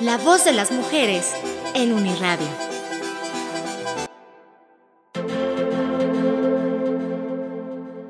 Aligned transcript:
La 0.00 0.16
voz 0.16 0.46
de 0.46 0.52
las 0.52 0.70
mujeres 0.70 1.34
en 1.74 1.92
Uniradio. 1.92 2.69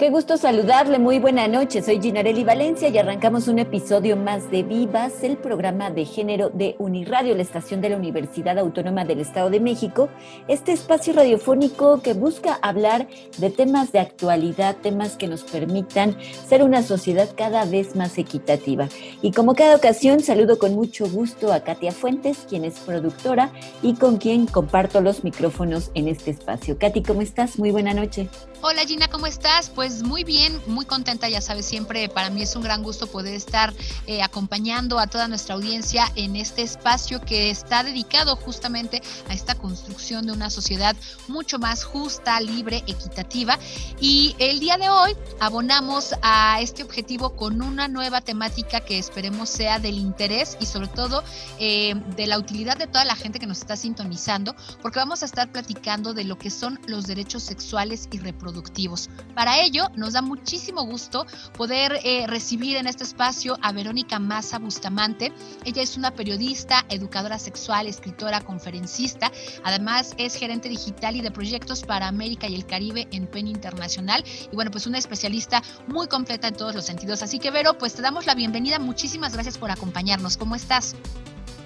Qué 0.00 0.08
gusto 0.08 0.38
saludarle, 0.38 0.98
muy 0.98 1.18
buena 1.18 1.46
noche. 1.46 1.82
Soy 1.82 2.00
Ginarelli 2.00 2.42
Valencia 2.42 2.88
y 2.88 2.96
arrancamos 2.96 3.48
un 3.48 3.58
episodio 3.58 4.16
más 4.16 4.50
de 4.50 4.62
Vivas, 4.62 5.22
el 5.22 5.36
programa 5.36 5.90
de 5.90 6.06
género 6.06 6.48
de 6.48 6.74
Uniradio, 6.78 7.36
la 7.36 7.42
estación 7.42 7.82
de 7.82 7.90
la 7.90 7.98
Universidad 7.98 8.58
Autónoma 8.58 9.04
del 9.04 9.20
Estado 9.20 9.50
de 9.50 9.60
México. 9.60 10.08
Este 10.48 10.72
espacio 10.72 11.12
radiofónico 11.12 12.00
que 12.00 12.14
busca 12.14 12.58
hablar 12.62 13.08
de 13.36 13.50
temas 13.50 13.92
de 13.92 13.98
actualidad, 13.98 14.74
temas 14.76 15.16
que 15.16 15.28
nos 15.28 15.42
permitan 15.42 16.16
ser 16.48 16.62
una 16.62 16.82
sociedad 16.82 17.28
cada 17.36 17.66
vez 17.66 17.94
más 17.94 18.16
equitativa. 18.16 18.88
Y 19.20 19.32
como 19.32 19.54
cada 19.54 19.76
ocasión, 19.76 20.20
saludo 20.20 20.58
con 20.58 20.74
mucho 20.76 21.10
gusto 21.10 21.52
a 21.52 21.60
Katia 21.60 21.92
Fuentes, 21.92 22.46
quien 22.48 22.64
es 22.64 22.78
productora 22.78 23.52
y 23.82 23.96
con 23.96 24.16
quien 24.16 24.46
comparto 24.46 25.02
los 25.02 25.24
micrófonos 25.24 25.90
en 25.92 26.08
este 26.08 26.30
espacio. 26.30 26.78
Katy, 26.78 27.02
¿cómo 27.02 27.20
estás? 27.20 27.58
Muy 27.58 27.70
buena 27.70 27.92
noche. 27.92 28.30
Hola 28.62 28.82
Gina, 28.82 29.08
¿cómo 29.08 29.26
estás? 29.26 29.70
Pues 29.70 29.89
muy 30.02 30.24
bien, 30.24 30.60
muy 30.66 30.84
contenta, 30.84 31.28
ya 31.28 31.40
sabes, 31.40 31.66
siempre 31.66 32.08
para 32.08 32.30
mí 32.30 32.42
es 32.42 32.54
un 32.54 32.62
gran 32.62 32.82
gusto 32.82 33.06
poder 33.06 33.34
estar 33.34 33.74
eh, 34.06 34.22
acompañando 34.22 34.98
a 34.98 35.06
toda 35.06 35.26
nuestra 35.28 35.54
audiencia 35.56 36.10
en 36.14 36.36
este 36.36 36.62
espacio 36.62 37.20
que 37.20 37.50
está 37.50 37.82
dedicado 37.82 38.36
justamente 38.36 39.02
a 39.28 39.34
esta 39.34 39.54
construcción 39.56 40.26
de 40.26 40.32
una 40.32 40.48
sociedad 40.48 40.94
mucho 41.28 41.58
más 41.58 41.84
justa, 41.84 42.40
libre, 42.40 42.84
equitativa. 42.86 43.58
Y 44.00 44.36
el 44.38 44.60
día 44.60 44.76
de 44.76 44.88
hoy 44.88 45.16
abonamos 45.40 46.14
a 46.22 46.60
este 46.60 46.82
objetivo 46.82 47.30
con 47.36 47.60
una 47.60 47.88
nueva 47.88 48.20
temática 48.20 48.80
que 48.80 48.98
esperemos 48.98 49.48
sea 49.50 49.78
del 49.78 49.98
interés 49.98 50.56
y 50.60 50.66
sobre 50.66 50.88
todo 50.88 51.24
eh, 51.58 51.94
de 52.16 52.26
la 52.26 52.38
utilidad 52.38 52.76
de 52.76 52.86
toda 52.86 53.04
la 53.04 53.16
gente 53.16 53.38
que 53.38 53.46
nos 53.46 53.58
está 53.58 53.76
sintonizando, 53.76 54.54
porque 54.80 54.98
vamos 54.98 55.22
a 55.22 55.26
estar 55.26 55.50
platicando 55.50 56.14
de 56.14 56.24
lo 56.24 56.38
que 56.38 56.50
son 56.50 56.78
los 56.86 57.06
derechos 57.06 57.42
sexuales 57.42 58.08
y 58.12 58.18
reproductivos 58.18 59.10
para 59.34 59.60
ello, 59.60 59.79
nos 59.94 60.12
da 60.12 60.22
muchísimo 60.22 60.84
gusto 60.84 61.26
poder 61.56 61.98
eh, 62.04 62.26
recibir 62.26 62.76
en 62.76 62.86
este 62.86 63.04
espacio 63.04 63.56
a 63.62 63.72
Verónica 63.72 64.18
Maza 64.18 64.58
Bustamante. 64.58 65.32
Ella 65.64 65.82
es 65.82 65.96
una 65.96 66.12
periodista, 66.12 66.84
educadora 66.88 67.38
sexual, 67.38 67.86
escritora, 67.86 68.40
conferencista. 68.40 69.32
Además, 69.64 70.14
es 70.18 70.34
gerente 70.34 70.68
digital 70.68 71.16
y 71.16 71.22
de 71.22 71.30
proyectos 71.30 71.82
para 71.82 72.08
América 72.08 72.48
y 72.48 72.54
el 72.54 72.66
Caribe 72.66 73.08
en 73.12 73.26
PEN 73.26 73.48
Internacional. 73.48 74.24
Y 74.52 74.54
bueno, 74.54 74.70
pues 74.70 74.86
una 74.86 74.98
especialista 74.98 75.62
muy 75.86 76.08
completa 76.08 76.48
en 76.48 76.54
todos 76.54 76.74
los 76.74 76.84
sentidos. 76.84 77.22
Así 77.22 77.38
que, 77.38 77.50
Vero, 77.50 77.78
pues 77.78 77.94
te 77.94 78.02
damos 78.02 78.26
la 78.26 78.34
bienvenida. 78.34 78.78
Muchísimas 78.78 79.32
gracias 79.32 79.58
por 79.58 79.70
acompañarnos. 79.70 80.36
¿Cómo 80.36 80.54
estás? 80.54 80.94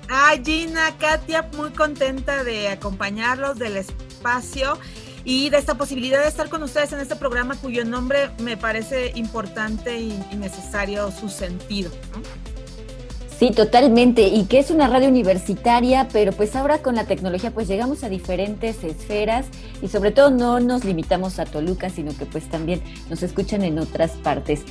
Ay, 0.09 0.43
Gina, 0.45 0.97
Katia, 0.99 1.49
muy 1.57 1.71
contenta 1.71 2.45
de 2.45 2.69
acompañarlos 2.69 3.59
del 3.59 3.79
espacio 3.79 4.79
y 5.25 5.49
de 5.51 5.59
esta 5.59 5.77
posibilidad 5.77 6.23
de 6.23 6.29
estar 6.29 6.49
con 6.49 6.63
ustedes 6.63 6.93
en 6.93 7.01
este 7.01 7.17
programa 7.17 7.57
cuyo 7.57 7.85
nombre 7.85 8.31
me 8.39 8.57
parece 8.57 9.13
importante 9.15 9.99
y, 9.99 10.13
necesario 10.37 11.11
su 11.11 11.29
sentido. 11.29 11.91
Sí, 13.39 13.51
totalmente. 13.51 14.29
Y 14.29 14.45
que 14.45 14.59
es 14.59 14.71
una 14.71 14.87
radio 14.87 15.09
universitaria, 15.09 16.09
pero 16.13 16.33
pues 16.33 16.55
ahora 16.55 16.79
con 16.79 16.95
la 16.95 17.05
tecnología 17.05 17.51
pues 17.51 17.67
llegamos 17.67 18.05
a 18.05 18.09
diferentes 18.09 18.85
esferas 18.85 19.47
y 19.83 19.89
sobre 19.89 20.13
todo 20.13 20.31
no 20.31 20.61
nos 20.61 20.85
limitamos 20.85 21.39
a 21.39 21.45
Toluca, 21.45 21.91
sino 21.91 22.17
que 22.17 22.27
pues 22.27 22.49
también 22.49 22.83
nos 23.11 23.23
escuchan 23.23 23.63
en 23.63 23.79
otras 23.79 24.13
partes. 24.13 24.63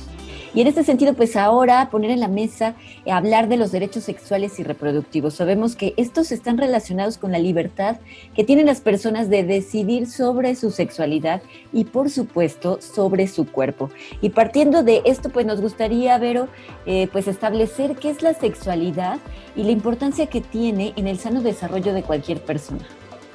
Y 0.54 0.60
en 0.60 0.68
este 0.68 0.84
sentido, 0.84 1.14
pues 1.14 1.34
ahora 1.36 1.90
poner 1.90 2.12
en 2.12 2.20
la 2.20 2.28
mesa 2.28 2.76
eh, 3.04 3.10
hablar 3.10 3.48
de 3.48 3.56
los 3.56 3.72
derechos 3.72 4.04
sexuales 4.04 4.60
y 4.60 4.62
reproductivos. 4.62 5.34
Sabemos 5.34 5.74
que 5.74 5.94
estos 5.96 6.30
están 6.30 6.58
relacionados 6.58 7.18
con 7.18 7.32
la 7.32 7.40
libertad 7.40 7.96
que 8.36 8.44
tienen 8.44 8.66
las 8.66 8.80
personas 8.80 9.28
de 9.28 9.42
decidir 9.42 10.08
sobre 10.08 10.54
su 10.54 10.70
sexualidad 10.70 11.42
y 11.72 11.84
por 11.86 12.08
supuesto 12.08 12.80
sobre 12.80 13.26
su 13.26 13.50
cuerpo. 13.50 13.90
Y 14.20 14.30
partiendo 14.30 14.84
de 14.84 15.02
esto, 15.04 15.30
pues 15.30 15.44
nos 15.44 15.60
gustaría, 15.60 16.16
Vero, 16.18 16.46
eh, 16.86 17.08
pues 17.10 17.26
establecer 17.26 17.96
qué 17.96 18.10
es 18.10 18.22
la 18.22 18.34
sexualidad 18.34 19.18
y 19.56 19.64
la 19.64 19.72
importancia 19.72 20.26
que 20.26 20.40
tiene 20.40 20.92
en 20.94 21.08
el 21.08 21.18
sano 21.18 21.42
desarrollo 21.42 21.92
de 21.92 22.02
cualquier 22.02 22.40
persona. 22.40 22.86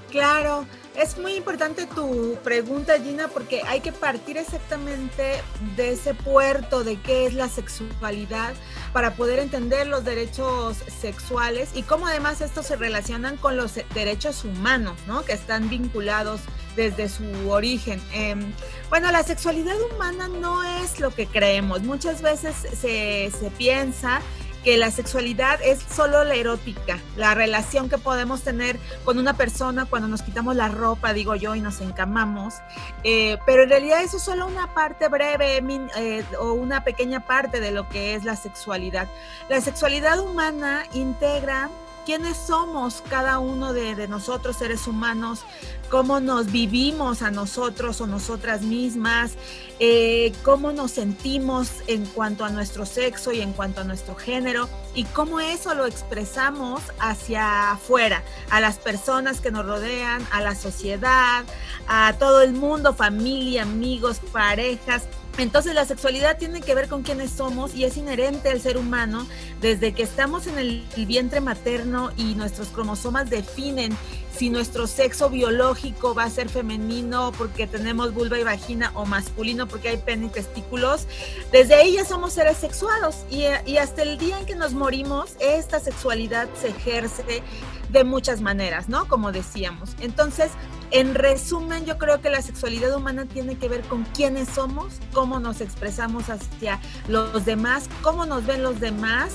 Claro, 0.09 0.65
es 1.01 1.17
muy 1.17 1.35
importante 1.35 1.85
tu 1.85 2.37
pregunta, 2.43 2.99
Gina, 2.99 3.29
porque 3.29 3.61
hay 3.65 3.79
que 3.79 3.91
partir 3.91 4.37
exactamente 4.37 5.41
de 5.77 5.91
ese 5.93 6.13
puerto 6.13 6.83
de 6.83 6.99
qué 6.99 7.25
es 7.25 7.33
la 7.33 7.47
sexualidad 7.47 8.53
para 8.91 9.15
poder 9.15 9.39
entender 9.39 9.87
los 9.87 10.03
derechos 10.03 10.77
sexuales 10.99 11.69
y 11.73 11.83
cómo 11.83 12.07
además 12.07 12.41
estos 12.41 12.65
se 12.65 12.75
relacionan 12.75 13.37
con 13.37 13.55
los 13.55 13.79
derechos 13.93 14.43
humanos, 14.43 14.97
¿no? 15.07 15.23
Que 15.23 15.33
están 15.33 15.69
vinculados 15.69 16.41
desde 16.75 17.07
su 17.07 17.49
origen. 17.49 18.01
Em, 18.11 18.51
bueno, 18.89 19.11
la 19.11 19.23
sexualidad 19.23 19.77
humana 19.93 20.27
no 20.27 20.63
es 20.63 20.99
lo 20.99 21.15
que 21.15 21.27
creemos. 21.27 21.81
Muchas 21.83 22.21
veces 22.21 22.55
se, 22.55 23.31
se 23.31 23.51
piensa 23.57 24.21
que 24.63 24.77
la 24.77 24.91
sexualidad 24.91 25.59
es 25.61 25.79
solo 25.79 26.23
la 26.23 26.35
erótica, 26.35 26.99
la 27.15 27.33
relación 27.33 27.89
que 27.89 27.97
podemos 27.97 28.41
tener 28.41 28.77
con 29.05 29.17
una 29.17 29.35
persona 29.35 29.85
cuando 29.85 30.07
nos 30.07 30.21
quitamos 30.21 30.55
la 30.55 30.67
ropa, 30.67 31.13
digo 31.13 31.35
yo, 31.35 31.55
y 31.55 31.61
nos 31.61 31.81
encamamos. 31.81 32.55
Eh, 33.03 33.37
pero 33.45 33.63
en 33.63 33.69
realidad 33.69 34.03
eso 34.03 34.17
es 34.17 34.23
solo 34.23 34.47
una 34.47 34.73
parte 34.73 35.07
breve 35.07 35.63
eh, 35.97 36.23
o 36.39 36.53
una 36.53 36.83
pequeña 36.83 37.25
parte 37.25 37.59
de 37.59 37.71
lo 37.71 37.87
que 37.89 38.15
es 38.15 38.23
la 38.23 38.35
sexualidad. 38.35 39.07
La 39.49 39.61
sexualidad 39.61 40.19
humana 40.19 40.83
integra 40.93 41.69
quiénes 42.09 42.37
somos 42.37 43.03
cada 43.07 43.37
uno 43.37 43.71
de, 43.71 44.07
nosotros, 44.07 44.57
seres 44.57 44.87
humanos, 44.87 45.43
cómo 45.89 46.19
nos 46.19 46.51
vivimos 46.51 47.21
a 47.21 47.31
nosotros 47.31 47.99
o 48.01 48.07
nosotras 48.07 48.61
mismas, 48.61 49.33
eh, 49.79 50.31
cómo 50.43 50.71
nos 50.71 50.91
sentimos 50.91 51.69
en 51.87 52.05
cuanto 52.05 52.45
a 52.45 52.49
nuestro 52.49 52.85
sexo 52.85 53.31
y 53.31 53.41
en 53.41 53.53
cuanto 53.53 53.81
a 53.81 53.83
nuestro 53.83 54.15
género 54.15 54.69
y 54.93 55.05
cómo 55.05 55.39
eso 55.39 55.73
lo 55.73 55.85
expresamos 55.85 56.81
hacia 56.99 57.71
afuera, 57.71 58.23
a 58.49 58.61
las 58.61 58.77
personas 58.77 59.41
que 59.41 59.51
nos 59.51 59.65
rodean, 59.65 60.25
a 60.31 60.41
la 60.41 60.55
sociedad, 60.55 61.43
a 61.87 62.13
todo 62.19 62.41
el 62.41 62.53
mundo, 62.53 62.93
familia, 62.93 63.63
amigos, 63.63 64.21
parejas. 64.31 65.07
Entonces 65.39 65.73
la 65.73 65.85
sexualidad 65.85 66.37
tiene 66.37 66.59
que 66.59 66.75
ver 66.75 66.89
con 66.89 67.01
quiénes 67.01 67.31
somos 67.31 67.73
y 67.73 67.85
es 67.85 67.95
inherente 67.95 68.49
al 68.49 68.59
ser 68.59 68.77
humano 68.77 69.25
desde 69.61 69.93
que 69.93 70.03
estamos 70.03 70.47
en 70.47 70.57
el, 70.57 70.85
vientre 71.07 71.39
materno 71.39 72.11
y 72.17 72.35
nuestros 72.35 72.67
cromosomas 72.67 73.29
definen 73.29 73.95
si 74.35 74.49
nuestro 74.49 74.85
sexo 74.85 75.29
biológico 75.29 76.13
va 76.13 76.25
a 76.25 76.29
ser 76.29 76.49
femenino 76.49 77.31
porque 77.37 77.67
tenemos 77.67 78.13
vulva 78.13 78.37
y 78.37 78.43
vagina 78.43 78.91
o 78.95 79.05
masculino 79.05 79.65
porque 79.65 79.89
hay 79.89 79.97
pene 79.97 80.25
y 80.25 80.29
testículos, 80.29 81.07
desde 81.51 81.75
ahí 81.75 81.93
ya 81.93 82.05
somos 82.05 82.33
seres 82.33 82.57
sexuados 82.57 83.23
y, 83.29 83.43
y 83.65 83.77
hasta 83.77 84.03
el 84.03 84.17
día 84.17 84.39
en 84.39 84.45
que 84.45 84.55
nos 84.55 84.73
morimos, 84.73 85.35
esta 85.39 85.79
sexualidad 85.79 86.49
se 86.59 86.69
ejerce 86.69 87.41
de 87.89 88.03
muchas 88.03 88.41
maneras, 88.41 88.87
¿no? 88.87 89.07
Como 89.07 89.31
decíamos. 89.31 89.95
Entonces, 89.99 90.51
en 90.91 91.15
resumen, 91.15 91.85
yo 91.85 91.97
creo 91.97 92.21
que 92.21 92.29
la 92.29 92.41
sexualidad 92.41 92.95
humana 92.95 93.25
tiene 93.25 93.57
que 93.57 93.69
ver 93.69 93.81
con 93.81 94.03
quiénes 94.05 94.49
somos, 94.49 94.99
cómo 95.13 95.39
nos 95.39 95.61
expresamos 95.61 96.29
hacia 96.29 96.79
los 97.07 97.45
demás, 97.45 97.89
cómo 98.01 98.25
nos 98.25 98.45
ven 98.45 98.63
los 98.63 98.79
demás 98.79 99.33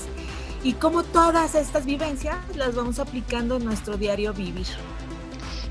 y 0.63 0.73
cómo 0.73 1.03
todas 1.03 1.55
estas 1.55 1.85
vivencias 1.85 2.37
las 2.55 2.75
vamos 2.75 2.99
aplicando 2.99 3.57
en 3.57 3.65
nuestro 3.65 3.97
diario 3.97 4.33
vivir. 4.33 4.67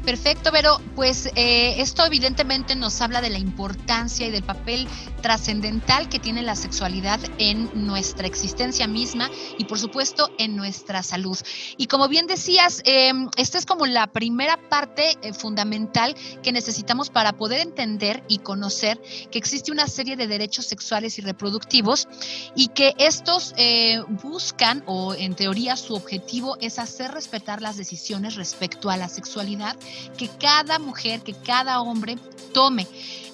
Perfecto, 0.05 0.51
pero 0.53 0.83
pues 0.95 1.31
eh, 1.35 1.81
esto 1.81 2.05
evidentemente 2.05 2.77
nos 2.77 3.01
habla 3.01 3.23
de 3.23 3.31
la 3.31 3.39
importancia 3.39 4.27
y 4.27 4.31
del 4.31 4.43
papel 4.43 4.87
trascendental 5.23 6.11
que 6.11 6.19
tiene 6.19 6.43
la 6.43 6.57
sexualidad 6.57 7.19
en 7.39 7.71
nuestra 7.87 8.27
existencia 8.27 8.87
misma 8.87 9.31
y 9.57 9.65
por 9.65 9.79
supuesto 9.79 10.31
en 10.37 10.57
nuestra 10.57 11.03
salud. 11.03 11.39
Y 11.79 11.87
como 11.87 12.09
bien 12.09 12.27
decías, 12.27 12.83
em, 12.85 13.31
esta 13.39 13.57
es 13.57 13.65
como 13.65 13.87
la 13.87 14.07
primera 14.09 14.59
parte 14.69 15.17
eh, 15.23 15.33
fundamental 15.33 16.15
que 16.43 16.53
necesitamos 16.53 17.09
para 17.09 17.33
poder 17.33 17.61
entender 17.61 18.23
y 18.29 18.41
conocer 18.41 19.01
que 19.31 19.39
existe 19.39 19.73
una 19.73 19.87
serie 19.87 20.17
de 20.17 20.27
derechos 20.27 20.67
sexuales 20.67 21.19
y 21.19 21.23
reproductivos 21.23 22.09
y 22.55 22.69
que 22.69 22.93
estos 22.99 23.55
eh, 23.57 24.03
buscan 24.23 24.85
o 24.87 25.15
en 25.15 25.35
teoría 25.35 25.77
su 25.77 25.95
objetivo 25.95 26.59
es 26.61 26.79
hacer 26.79 27.13
respetar 27.13 27.63
las 27.63 27.79
decisiones 27.79 28.35
respecto 28.35 28.91
a 28.91 28.99
la 28.99 29.09
sexualidad 29.09 29.79
que 30.17 30.29
cada 30.29 30.79
mujer, 30.79 31.23
que 31.23 31.35
cada 31.35 31.81
hombre 31.81 32.17
tome. 32.53 32.87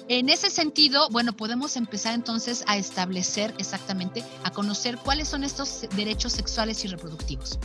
En 0.07 0.29
ese 0.29 0.49
sentido, 0.49 1.07
bueno, 1.09 1.33
podemos 1.33 1.77
empezar 1.77 2.13
entonces 2.13 2.63
a 2.67 2.77
establecer 2.77 3.53
exactamente, 3.57 4.23
a 4.43 4.51
conocer 4.51 4.97
cuáles 4.97 5.29
son 5.29 5.43
estos 5.43 5.85
derechos 5.95 6.33
sexuales 6.33 6.83
y 6.83 6.89
reproductivos. 6.89 7.59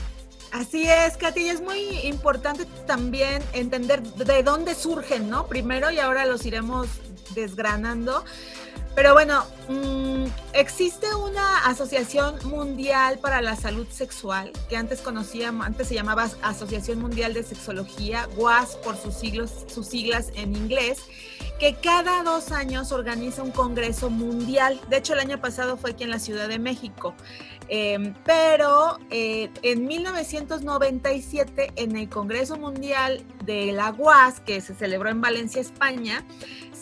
Así 0.53 0.85
es, 0.89 1.17
Katy, 1.17 1.49
es 1.49 1.61
muy 1.61 1.81
importante 2.05 2.65
también 2.87 3.43
entender 3.53 4.03
de 4.03 4.43
dónde 4.43 4.75
surgen, 4.75 5.29
¿no? 5.29 5.49
Primero 5.49 5.91
y 5.91 5.99
ahora 5.99 6.25
los 6.25 6.47
iremos 6.47 6.89
desgranando. 7.35 8.25
Pero 8.97 9.13
bueno, 9.13 9.45
mm, 9.69 10.25
existe 10.55 11.15
una 11.15 11.67
asociación 11.67 12.37
mundial 12.45 13.19
para 13.19 13.43
la 13.43 13.55
salud 13.55 13.87
sexual 13.91 14.53
que 14.71 14.79
antes 14.79 15.03
conocía, 15.03 15.51
antes 15.51 15.89
se 15.89 15.95
llamaba 15.95 16.31
Asociación 16.41 17.01
Mundial 17.01 17.35
de 17.35 17.43
Sexología, 17.43 18.27
WAS 18.39 18.77
por 18.77 18.97
sus, 18.97 19.15
siglos, 19.15 19.67
sus 19.69 19.87
siglas 19.87 20.33
en 20.35 20.57
inglés, 20.57 21.03
que 21.61 21.75
cada 21.75 22.23
dos 22.23 22.53
años 22.53 22.91
organiza 22.91 23.43
un 23.43 23.51
congreso 23.51 24.09
mundial. 24.09 24.81
De 24.89 24.97
hecho, 24.97 25.13
el 25.13 25.21
año 25.21 25.43
pasado 25.43 25.77
fue 25.77 25.91
aquí 25.91 26.05
en 26.05 26.11
la 26.11 26.19
Ciudad 26.19 26.49
de 26.49 26.59
México. 26.59 27.15
Em, 27.69 28.15
pero 28.25 28.99
eh, 29.11 29.51
en 29.63 29.87
1997, 29.87 31.73
en 31.77 31.97
el 31.97 32.09
Congreso 32.09 32.57
Mundial 32.57 33.25
de 33.45 33.73
la 33.73 33.91
UAS, 33.91 34.41
que 34.41 34.61
se 34.61 34.75
celebró 34.75 35.09
en 35.09 35.21
Valencia, 35.21 35.61
España, 35.61 36.25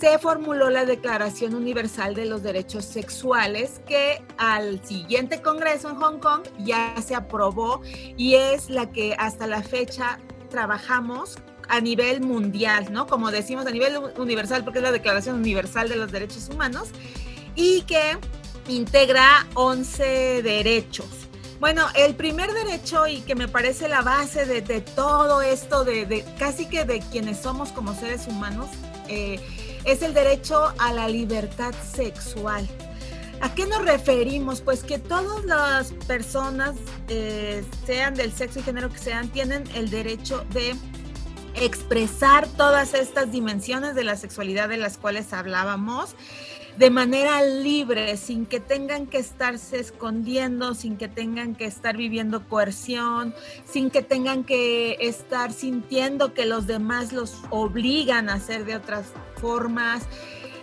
se 0.00 0.18
formuló 0.18 0.70
la 0.70 0.84
Declaración 0.84 1.54
Universal 1.54 2.14
de 2.14 2.26
los 2.26 2.42
Derechos 2.42 2.84
Sexuales, 2.84 3.80
que 3.86 4.22
al 4.38 4.84
siguiente 4.84 5.40
Congreso 5.40 5.90
en 5.90 5.96
Hong 5.96 6.18
Kong 6.18 6.42
ya 6.58 6.94
se 7.04 7.14
aprobó 7.14 7.80
y 8.16 8.34
es 8.34 8.70
la 8.70 8.90
que 8.90 9.14
hasta 9.18 9.46
la 9.46 9.62
fecha 9.62 10.18
trabajamos 10.50 11.38
a 11.68 11.80
nivel 11.80 12.20
mundial, 12.20 12.92
¿no? 12.92 13.06
Como 13.06 13.30
decimos, 13.30 13.66
a 13.66 13.70
nivel 13.70 13.96
universal, 14.18 14.64
porque 14.64 14.80
es 14.80 14.82
la 14.82 14.92
Declaración 14.92 15.36
Universal 15.36 15.88
de 15.88 15.96
los 15.96 16.12
Derechos 16.12 16.48
Humanos, 16.48 16.88
y 17.54 17.82
que 17.82 18.18
integra 18.68 19.46
11 19.54 20.42
derechos. 20.42 21.23
Bueno, 21.60 21.86
el 21.94 22.14
primer 22.14 22.52
derecho 22.52 23.06
y 23.06 23.20
que 23.20 23.34
me 23.34 23.48
parece 23.48 23.88
la 23.88 24.02
base 24.02 24.44
de, 24.44 24.80
todo 24.80 25.40
esto, 25.40 25.84
de, 25.84 26.24
casi 26.38 26.66
que 26.66 26.84
de 26.84 27.00
quienes 27.00 27.38
somos 27.38 27.70
como 27.70 27.94
seres 27.94 28.26
humanos, 28.26 28.68
eh, 29.08 29.40
es 29.84 30.02
el 30.02 30.14
derecho 30.14 30.72
a 30.78 30.92
la 30.92 31.08
libertad 31.08 31.74
sexual. 31.94 32.68
¿A 33.40 33.54
qué 33.54 33.66
nos 33.66 33.84
referimos? 33.84 34.60
Pues 34.60 34.82
que 34.82 34.98
todas 34.98 35.44
las 35.44 35.92
personas, 36.06 36.74
eh, 37.08 37.64
sean 37.86 38.14
del 38.14 38.32
sexo 38.32 38.60
y 38.60 38.62
género 38.62 38.88
que 38.88 38.98
sean, 38.98 39.28
tienen 39.28 39.64
el 39.74 39.90
derecho 39.90 40.44
de 40.50 40.74
expresar 41.54 42.48
todas 42.48 42.94
estas 42.94 43.30
dimensiones 43.30 43.94
de 43.94 44.04
la 44.04 44.16
sexualidad 44.16 44.68
de 44.68 44.76
las 44.76 44.98
cuales 44.98 45.32
hablábamos 45.32 46.16
de 46.76 46.90
manera 46.90 47.42
libre, 47.42 48.16
sin 48.16 48.46
que 48.46 48.60
tengan 48.60 49.06
que 49.06 49.18
estarse 49.18 49.78
escondiendo, 49.78 50.74
sin 50.74 50.96
que 50.96 51.08
tengan 51.08 51.54
que 51.54 51.66
estar 51.66 51.96
viviendo 51.96 52.48
coerción, 52.48 53.34
sin 53.64 53.90
que 53.90 54.02
tengan 54.02 54.44
que 54.44 54.96
estar 55.00 55.52
sintiendo 55.52 56.34
que 56.34 56.46
los 56.46 56.66
demás 56.66 57.12
los 57.12 57.42
obligan 57.50 58.28
a 58.28 58.34
hacer 58.34 58.64
de 58.64 58.76
otras 58.76 59.06
formas. 59.40 60.04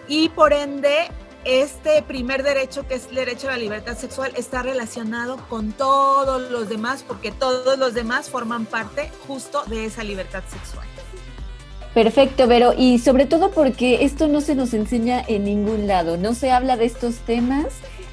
Y 0.07 0.29
por 0.29 0.51
ende, 0.51 1.09
este 1.45 2.01
primer 2.03 2.43
derecho, 2.43 2.87
que 2.87 2.95
es 2.95 3.07
el 3.07 3.15
derecho 3.15 3.47
a 3.47 3.51
la 3.51 3.57
libertad 3.57 3.97
sexual, 3.97 4.33
está 4.35 4.61
relacionado 4.61 5.37
con 5.47 5.71
todos 5.71 6.51
los 6.51 6.67
demás, 6.67 7.03
porque 7.07 7.31
todos 7.31 7.79
los 7.79 7.93
demás 7.93 8.29
forman 8.29 8.65
parte 8.65 9.09
justo 9.27 9.63
de 9.65 9.85
esa 9.85 10.03
libertad 10.03 10.43
sexual. 10.49 10.90
Perfecto, 11.93 12.47
Vero, 12.47 12.73
y 12.77 12.99
sobre 12.99 13.25
todo 13.25 13.51
porque 13.51 14.05
esto 14.05 14.29
no 14.29 14.39
se 14.39 14.55
nos 14.55 14.73
enseña 14.73 15.21
en 15.27 15.43
ningún 15.43 15.87
lado, 15.87 16.15
no 16.15 16.33
se 16.33 16.49
habla 16.49 16.77
de 16.77 16.85
estos 16.85 17.15
temas, 17.17 17.65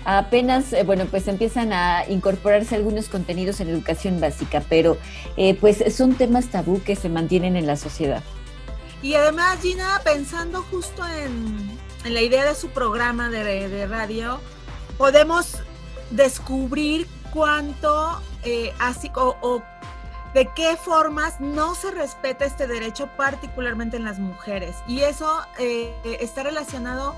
apenas, 0.05 0.73
eh, 0.73 0.83
bueno, 0.83 1.07
pues 1.07 1.29
empiezan 1.29 1.73
a 1.73 2.05
incorporarse 2.09 2.75
algunos 2.75 3.09
contenidos 3.09 3.61
en 3.61 3.69
educación 3.69 4.21
básica, 4.21 4.65
pero 4.69 4.99
eh, 5.37 5.55
pues 5.55 5.85
son 5.95 6.15
temas 6.15 6.49
tabú 6.49 6.83
que 6.83 6.97
se 6.97 7.09
mantienen 7.09 7.55
en 7.55 7.69
la 7.69 7.77
sociedad. 7.77 8.25
Y 9.01 9.15
además, 9.15 9.61
Gina, 9.63 10.01
pensando 10.03 10.63
justo 10.63 11.05
en, 11.07 11.79
la 12.13 12.21
idea 12.21 12.45
de 12.45 12.57
su 12.57 12.71
programa 12.71 13.31
de, 13.31 13.87
radio, 13.87 14.41
podemos 14.97 15.59
descubrir 16.11 17.07
cuánto 17.33 18.21
eh, 18.43 18.73
así, 18.81 19.09
o 19.15 19.63
de 20.35 20.47
qué 20.55 20.77
formas 20.77 21.41
no 21.41 21.75
se 21.75 21.91
respeta 21.91 22.45
este 22.45 22.67
derecho, 22.67 23.09
particularmente 23.17 23.97
en 23.97 24.05
las 24.05 24.19
mujeres. 24.19 24.77
Y 24.87 25.01
eso 25.01 25.41
eh, 25.59 25.95
está 26.21 26.43
relacionado 26.43 27.15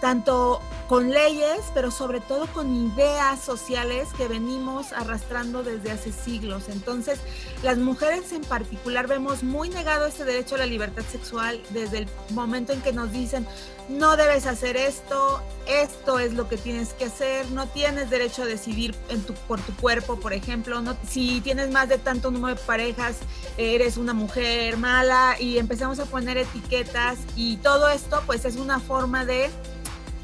tanto 0.00 0.60
con 0.88 1.10
leyes, 1.10 1.60
pero 1.72 1.92
sobre 1.92 2.20
todo 2.20 2.48
con 2.48 2.74
ideas 2.74 3.38
sociales 3.40 4.08
que 4.16 4.26
venimos 4.26 4.92
arrastrando 4.92 5.62
desde 5.62 5.92
hace 5.92 6.10
siglos. 6.10 6.64
Entonces, 6.68 7.20
las 7.62 7.78
mujeres 7.78 8.32
en 8.32 8.42
particular 8.42 9.06
vemos 9.06 9.44
muy 9.44 9.68
negado 9.68 10.06
este 10.06 10.24
derecho 10.24 10.56
a 10.56 10.58
la 10.58 10.66
libertad 10.66 11.04
sexual 11.08 11.62
desde 11.70 11.98
el 11.98 12.08
momento 12.30 12.72
en 12.72 12.80
que 12.80 12.92
nos 12.92 13.12
dicen, 13.12 13.46
no 13.88 14.16
debes 14.16 14.46
hacer 14.46 14.76
esto, 14.76 15.40
esto 15.68 16.18
es 16.18 16.32
lo 16.32 16.48
que 16.48 16.56
tienes 16.56 16.92
que 16.92 17.04
hacer, 17.04 17.48
no 17.52 17.68
tienes 17.68 18.10
derecho 18.10 18.42
a 18.42 18.46
decidir 18.46 18.94
en 19.10 19.22
tu, 19.22 19.34
por 19.34 19.60
tu 19.60 19.74
cuerpo, 19.76 20.18
por 20.18 20.32
ejemplo, 20.32 20.80
no, 20.80 20.96
si 21.08 21.40
tienes 21.40 21.70
más 21.70 21.88
de 21.88 21.98
tanto 21.98 22.32
número 22.32 22.56
de 22.56 22.62
parejas, 22.62 23.16
eres 23.56 23.96
una 23.96 24.12
mujer 24.12 24.76
mala 24.76 25.36
y 25.38 25.58
empezamos 25.58 26.00
a 26.00 26.04
poner 26.06 26.36
etiquetas 26.36 27.18
y 27.36 27.58
todo 27.58 27.88
esto 27.88 28.22
pues 28.26 28.44
es 28.44 28.56
una 28.56 28.80
forma 28.80 29.24
de 29.24 29.50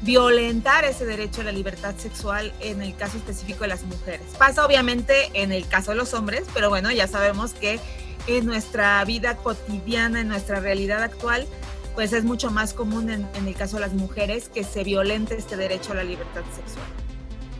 violentar 0.01 0.85
ese 0.85 1.05
derecho 1.05 1.41
a 1.41 1.45
la 1.45 1.51
libertad 1.51 1.95
sexual 1.97 2.53
en 2.59 2.81
el 2.81 2.95
caso 2.95 3.17
específico 3.17 3.61
de 3.61 3.69
las 3.69 3.83
mujeres. 3.83 4.21
Pasa 4.37 4.65
obviamente 4.65 5.29
en 5.33 5.51
el 5.51 5.67
caso 5.67 5.91
de 5.91 5.97
los 5.97 6.13
hombres, 6.13 6.43
pero 6.53 6.69
bueno, 6.69 6.91
ya 6.91 7.07
sabemos 7.07 7.53
que 7.53 7.79
en 8.27 8.45
nuestra 8.45 9.03
vida 9.05 9.37
cotidiana, 9.37 10.21
en 10.21 10.27
nuestra 10.27 10.59
realidad 10.59 11.01
actual, 11.01 11.47
pues 11.95 12.13
es 12.13 12.23
mucho 12.23 12.51
más 12.51 12.73
común 12.73 13.09
en, 13.09 13.27
el 13.47 13.55
caso 13.55 13.77
de 13.77 13.81
las 13.81 13.93
mujeres 13.93 14.49
que 14.49 14.63
se 14.63 14.83
violente 14.83 15.35
este 15.35 15.57
derecho 15.57 15.93
a 15.93 15.95
la 15.95 16.03
libertad 16.03 16.43
sexual. 16.55 16.85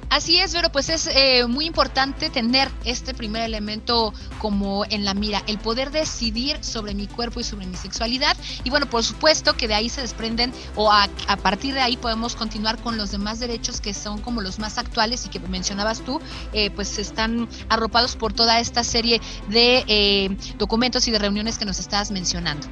Así 0.09 0.39
es, 0.39 0.53
pero 0.53 0.71
pues 0.71 0.87
es 0.87 1.07
eh, 1.07 1.45
muy 1.47 1.65
importante 1.65 2.29
tener 2.29 2.69
este 2.85 3.13
primer 3.13 3.43
elemento 3.43 4.13
como 4.39 4.85
en 4.85 5.03
la 5.03 5.13
mira, 5.13 5.43
el 5.47 5.59
poder 5.59 5.91
decidir 5.91 6.63
sobre 6.63 6.95
mi 6.95 7.07
cuerpo 7.07 7.41
y 7.41 7.43
sobre 7.43 7.65
mi 7.65 7.75
sexualidad. 7.75 8.37
Y 8.63 8.69
bueno, 8.69 8.89
por 8.89 9.03
supuesto 9.03 9.55
que 9.57 9.67
de 9.67 9.73
ahí 9.73 9.89
se 9.89 10.01
desprenden 10.01 10.53
o 10.75 10.91
a, 10.91 11.09
partir 11.43 11.73
de 11.73 11.81
ahí 11.81 11.97
podemos 11.97 12.35
continuar 12.35 12.77
con 12.81 12.97
los 12.97 13.11
demás 13.11 13.39
derechos 13.39 13.81
que 13.81 13.93
son 13.93 14.21
como 14.21 14.41
los 14.41 14.59
más 14.59 14.77
actuales 14.77 15.25
y 15.25 15.29
que 15.29 15.39
mencionabas 15.39 15.99
tú, 16.01 16.21
eh, 16.53 16.69
pues 16.71 16.97
están 16.99 17.49
arropados 17.67 18.15
por 18.15 18.31
toda 18.31 18.61
esta 18.61 18.85
serie 18.85 19.19
de 19.49 19.83
eh, 19.87 20.37
documentos 20.57 21.07
y 21.09 21.11
de 21.11 21.19
reuniones 21.19 21.57
que 21.57 21.65
nos 21.65 21.79
estabas 21.79 22.11
mencionando. 22.11 22.67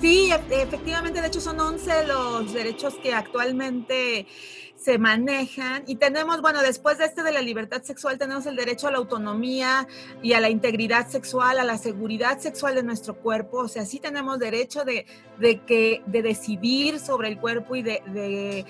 Sí, 0.00 0.30
efectivamente, 0.30 1.20
de 1.22 1.28
hecho 1.28 1.40
son 1.40 1.58
11 1.58 2.06
los 2.06 2.52
derechos 2.52 2.94
que 3.02 3.14
actualmente 3.14 4.26
se 4.86 4.98
manejan 4.98 5.82
y 5.88 5.96
tenemos, 5.96 6.40
bueno, 6.40 6.62
después 6.62 6.96
de 6.98 7.06
este 7.06 7.24
de 7.24 7.32
la 7.32 7.42
libertad 7.42 7.82
sexual, 7.82 8.18
tenemos 8.18 8.46
el 8.46 8.54
derecho 8.54 8.86
a 8.86 8.92
la 8.92 8.98
autonomía 8.98 9.88
y 10.22 10.32
a 10.34 10.38
la 10.38 10.48
integridad 10.48 11.08
sexual, 11.08 11.58
a 11.58 11.64
la 11.64 11.76
seguridad 11.76 12.38
sexual 12.38 12.76
de 12.76 12.84
nuestro 12.84 13.16
cuerpo, 13.16 13.58
o 13.58 13.66
sea, 13.66 13.84
sí 13.84 13.98
tenemos 13.98 14.38
derecho 14.38 14.84
de, 14.84 15.04
que, 15.66 16.04
de 16.06 16.22
decidir 16.22 17.00
sobre 17.00 17.26
el 17.26 17.40
cuerpo 17.40 17.74
y 17.74 17.82
de, 17.82 18.64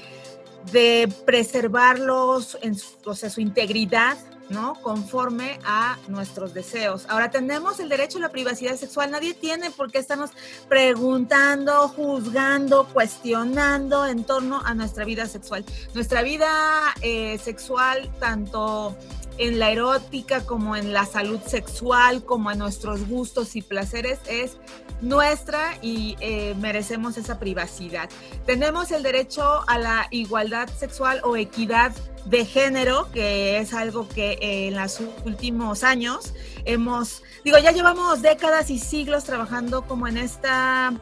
de, 0.73 1.09
preservarlos, 1.27 2.57
en 2.63 2.77
sea, 3.15 3.29
su 3.29 3.43
integridad 3.43 4.17
¿no? 4.49 4.75
Conforme 4.83 5.59
a 5.65 5.99
nuestros 6.09 6.55
deseos. 6.55 7.07
Ahora 7.09 7.31
tenemos 7.31 7.81
el 7.81 7.89
derecho 7.89 8.19
a 8.19 8.23
la 8.23 8.29
privacidad 8.31 8.77
sexual. 8.77 9.11
Nadie 9.11 9.35
tiene 9.35 9.71
por 9.71 9.91
qué 9.91 9.99
estarnos 9.99 10.31
preguntando, 10.69 11.89
juzgando, 11.89 12.87
cuestionando 12.93 14.07
en 14.07 14.25
torno 14.25 14.63
a 14.65 14.75
nuestra 14.75 15.05
vida 15.05 15.27
sexual. 15.27 15.65
Nuestra 15.95 16.23
vida 16.23 16.95
eh, 17.01 17.39
sexual, 17.39 18.11
tanto 18.19 18.97
en 19.39 19.59
la 19.59 19.71
erótica, 19.71 20.45
como 20.45 20.77
en 20.77 20.93
la 20.93 21.07
salud 21.07 21.41
sexual, 21.47 22.25
como 22.25 22.51
en 22.51 22.59
nuestros 22.59 23.07
gustos 23.09 23.57
y 23.57 23.63
placeres, 23.63 24.19
es 24.29 24.57
nuestra 25.01 25.79
y 25.83 26.17
eh, 26.21 26.55
merecemos 26.59 27.17
esa 27.19 27.39
privacidad. 27.39 28.09
Tenemos 28.47 28.91
el 28.91 29.03
derecho 29.03 29.63
a 29.69 29.79
la 29.79 30.09
igualdad 30.11 30.69
sexual 30.69 31.21
o 31.25 31.37
equidad 31.37 31.93
de 32.25 32.45
género, 32.45 33.09
que 33.13 33.59
es 33.59 33.73
algo 33.73 34.09
que 34.09 34.33
eh, 34.33 34.69
en 34.69 34.77
los 34.77 35.01
últimos 35.25 35.85
años 35.85 36.35
hemos, 36.65 37.23
digo, 37.45 37.59
ya 37.59 37.71
llevamos 37.71 38.23
décadas 38.23 38.71
y 38.71 38.79
siglos 38.79 39.25
trabajando 39.25 39.87
como 39.87 40.09
en 40.09 40.19
esta 40.19 40.93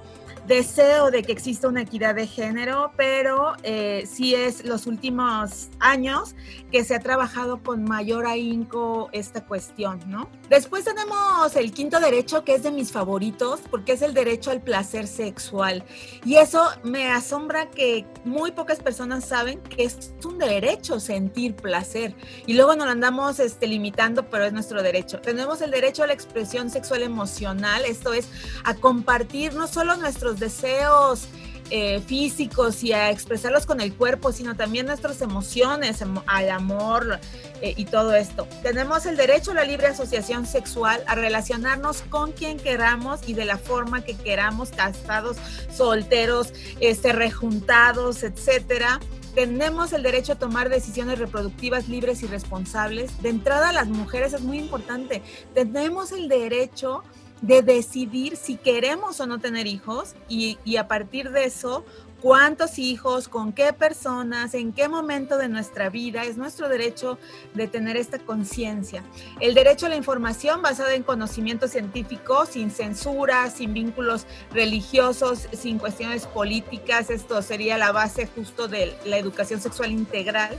deseo 0.47 1.11
de 1.11 1.23
que 1.23 1.33
exista 1.33 1.69
una 1.69 1.83
equidad 1.83 2.15
de 2.15 2.27
género, 2.27 2.93
pero 2.97 3.55
eh, 3.63 4.09
sí 4.11 4.35
es 4.35 4.65
los 4.65 4.87
últimos 4.87 5.69
años 5.81 6.35
que 6.71 6.85
se 6.85 6.95
ha 6.95 7.01
trabajado 7.01 7.63
con 7.63 7.85
mayor 7.85 8.27
ahínco 8.27 9.09
esta 9.13 9.45
cuestión, 9.45 10.01
¿no? 10.07 10.29
Después 10.49 10.85
tenemos 10.85 11.57
el 11.57 11.73
quinto 11.73 12.01
derecho, 12.01 12.45
que 12.45 12.55
es 12.55 12.63
de 12.63 12.71
mis 12.71 12.93
favoritos, 12.93 13.61
porque 13.71 13.93
es 13.93 14.03
el 14.03 14.13
derecho 14.13 14.51
al 14.51 14.61
placer 14.61 15.07
sexual. 15.07 15.85
Y 16.25 16.37
eso 16.37 16.69
me 16.83 17.11
asombra 17.11 17.71
que 17.71 18.07
muy 18.25 18.53
pocas 18.53 18.81
personas 18.81 19.25
saben 19.25 19.61
que 19.61 19.85
es 19.85 20.15
un 20.25 20.39
derecho 20.39 21.01
sentir 21.01 21.55
placer. 21.55 22.15
Y 22.47 22.55
luego 22.55 22.75
nos 22.75 22.87
lo 22.87 22.93
andamos 22.93 23.41
este, 23.41 23.67
limitando, 23.67 24.29
pero 24.29 24.45
es 24.45 24.53
nuestro 24.53 24.83
derecho. 24.83 25.21
Tenemos 25.21 25.61
el 25.61 25.71
derecho 25.71 26.03
a 26.03 26.07
la 26.07 26.13
expresión 26.13 26.71
sexual 26.71 27.03
emocional, 27.03 27.85
esto 27.87 28.13
es 28.13 28.29
a 28.65 28.75
compartir 28.75 29.55
no 29.55 29.67
solo 29.67 29.97
nuestros 29.97 30.34
deseos 30.39 31.29
eh, 31.71 32.01
físicos 32.07 32.85
y 32.85 32.93
a 32.93 33.11
expresarlos 33.11 33.65
con 33.65 33.81
el 33.81 33.95
cuerpo, 33.95 34.33
sino 34.33 34.55
también 34.55 34.87
nuestras 34.87 35.23
emociones, 35.23 36.05
al 36.27 36.51
amor 36.51 37.19
eh, 37.63 37.73
y 37.77 37.87
todo 37.87 38.15
esto. 38.15 38.47
Tenemos 38.63 39.07
el 39.07 39.17
derecho 39.17 39.53
a 39.53 39.55
la 39.55 39.65
libre 39.65 39.87
asociación 39.87 40.47
sexual, 40.47 41.03
a 41.07 41.15
relacionarnos 41.15 42.03
con 42.03 42.33
quien 42.33 42.59
queramos 42.59 43.21
y 43.27 43.33
de 43.33 43.47
la 43.47 43.57
forma 43.57 44.05
que 44.05 44.15
queramos, 44.15 44.71
casados, 44.71 45.39
solteros, 45.75 46.53
este, 46.81 47.13
rejuntados, 47.13 48.23
etcétera 48.23 49.01
tenemos 49.35 49.93
el 49.93 50.05
derecho 50.05 50.35
a 50.35 50.37
tomar 50.37 50.69
decisiones 50.69 51.19
reproductivas 51.19 51.89
libres 51.89 52.23
y 52.23 52.29
responsables. 52.29 53.21
De 53.21 53.31
entrada, 53.31 53.73
las 53.73 53.89
mujeres 53.89 54.33
es 54.33 54.43
muy 54.43 54.59
importante. 54.59 55.23
Tenemos 55.55 56.13
el 56.13 56.29
derecho 56.29 57.03
de 57.47 57.61
decidir 57.61 58.37
si 58.37 58.57
queremos 58.57 59.21
o 59.21 59.27
no 59.27 59.39
tener 59.39 59.67
hijos 59.67 60.15
y, 60.29 60.77
a 60.77 60.89
partir 60.89 61.31
de 61.31 61.45
eso, 61.45 61.85
cuántos 62.23 62.79
hijos, 62.79 63.29
con 63.29 63.53
qué 63.53 63.75
personas, 63.75 64.55
en 64.55 64.73
qué 64.73 64.89
momento 64.89 65.37
de 65.37 65.49
nuestra 65.49 65.91
vida. 65.91 66.25
Es 66.25 66.39
nuestro 66.39 66.71
derecho 66.71 67.19
de 67.53 67.69
tener 67.69 67.99
esta 67.99 68.19
conciencia. 68.19 69.05
El 69.41 69.53
derecho 69.53 69.85
a 69.85 69.89
la 69.91 69.97
información 69.97 70.63
basada 70.63 70.95
en 70.95 71.03
conocimiento 71.03 71.69
científico, 71.69 72.47
sin 72.47 72.71
censura, 72.71 73.51
sin 73.51 73.75
vínculos 73.75 74.27
religiosos, 74.51 75.47
sin 75.53 75.79
cuestiones 75.79 76.27
políticas. 76.27 77.11
Esto 77.11 77.43
sería 77.43 77.77
la 77.77 77.93
base 77.93 78.27
justo 78.27 78.69
de 78.69 78.97
la 79.05 79.19
educación 79.19 79.61
sexual 79.61 79.93
integral. 79.93 80.59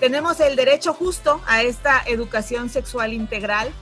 Tenemos 0.00 0.40
el 0.40 0.56
derecho 0.56 0.92
justo 0.92 1.40
a 1.46 1.62
esta 1.62 2.02
educación 2.04 2.68
sexual 2.68 3.12
integral 3.12 3.72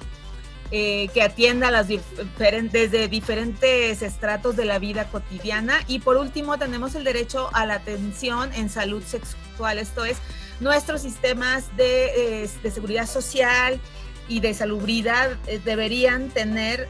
eh, 0.71 1.09
que 1.13 1.23
atienda 1.23 1.71
las 1.71 1.89
desde 1.89 3.09
diferentes 3.09 4.03
estratos 4.03 4.57
de 4.57 4.65
la 4.65 4.79
vida 4.79 5.07
cotidiana. 5.09 5.81
Y 5.87 6.01
por 6.01 6.17
último, 6.17 6.59
tenemos 6.59 6.95
el 6.95 7.05
derecho 7.05 7.51
a 7.53 7.67
la 7.67 7.75
atención 7.75 8.53
en 8.55 8.69
salud 8.69 9.03
sexual, 9.03 9.79
esto 9.79 10.05
es, 10.05 10.17
nuestros 10.61 11.03
sistemas 11.03 11.77
de, 11.77 12.45
eh, 12.45 12.71
seguridad 12.71 13.07
social 13.07 13.79
y 14.27 14.41
de 14.41 14.55
salubridad 14.55 15.33
eh, 15.47 15.61
deberían 15.63 16.31
tener 16.31 16.89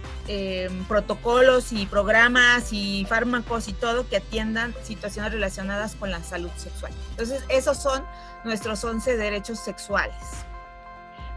protocolos 0.88 1.72
y 1.72 1.84
programas 1.84 2.72
y 2.72 3.04
fármacos 3.06 3.68
y 3.68 3.72
todo 3.74 4.08
que 4.08 4.16
atiendan 4.16 4.74
situaciones 4.82 5.32
relacionadas 5.32 5.94
con 5.96 6.10
la 6.10 6.22
salud 6.22 6.50
sexual. 6.56 6.92
Entonces, 7.10 7.42
esos 7.48 7.82
son 7.82 8.04
nuestros 8.44 8.82
11 8.84 9.16
derechos 9.16 9.58
sexuales. 9.58 10.46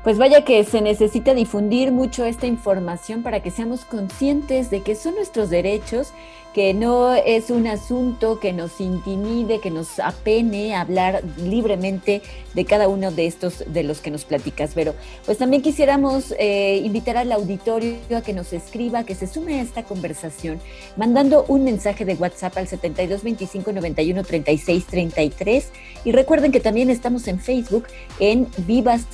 Pues 0.08 0.18
vaya 0.18 0.46
que 0.46 0.64
se 0.64 0.80
necesita 0.80 1.34
difundir 1.34 1.92
mucho 1.92 2.24
esta 2.24 2.48
información 2.48 3.24
para 3.24 3.44
que 3.44 3.52
seamos 3.52 3.84
conscientes 3.84 4.70
de 4.70 4.82
que 4.82 4.96
son 4.96 5.16
nuestros 5.16 5.50
derechos 5.50 6.14
que 6.58 6.74
no 6.74 7.14
es 7.14 7.52
un 7.52 7.68
asunto 7.68 8.40
que 8.40 8.52
nos 8.52 8.82
intimide, 8.82 9.60
que 9.60 9.70
nos 9.70 10.00
apene 10.00 10.76
hablar 10.76 11.22
libremente 11.38 12.24
de 12.56 12.66
cada 12.66 12.88
uno 12.88 13.12
de 13.12 13.28
estos 13.28 13.64
de 13.68 13.84
los 13.84 14.02
que 14.02 14.10
nos 14.10 14.26
platicas, 14.26 14.72
pero 14.74 14.96
pues 15.24 15.38
también 15.38 15.62
quisiéramos 15.62 16.34
eh, 16.40 16.82
invitar 16.84 17.16
al 17.16 17.32
auditorio 17.32 17.98
a 18.16 18.22
que 18.22 18.34
nos 18.34 18.54
escriba, 18.54 19.04
que 19.04 19.14
se 19.14 19.28
sume 19.28 19.60
a 19.60 19.62
esta 19.62 19.84
conversación, 19.84 20.60
mandando 20.96 21.46
un 21.48 21.64
mensaje 21.64 22.06
de 22.06 22.16
WhatsApp 22.16 22.58
al 22.58 22.68
72 22.68 23.22
25 23.22 23.74
91 23.74 24.24
36 24.24 24.86
33 24.88 25.72
y 26.06 26.12
recuerden 26.12 26.52
que 26.52 26.60
también 26.60 26.90
estamos 26.90 27.28
en 27.28 27.40
Facebook 27.40 27.86
en 28.20 28.48
Vivas 28.66 29.06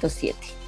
99.7. 0.00 0.59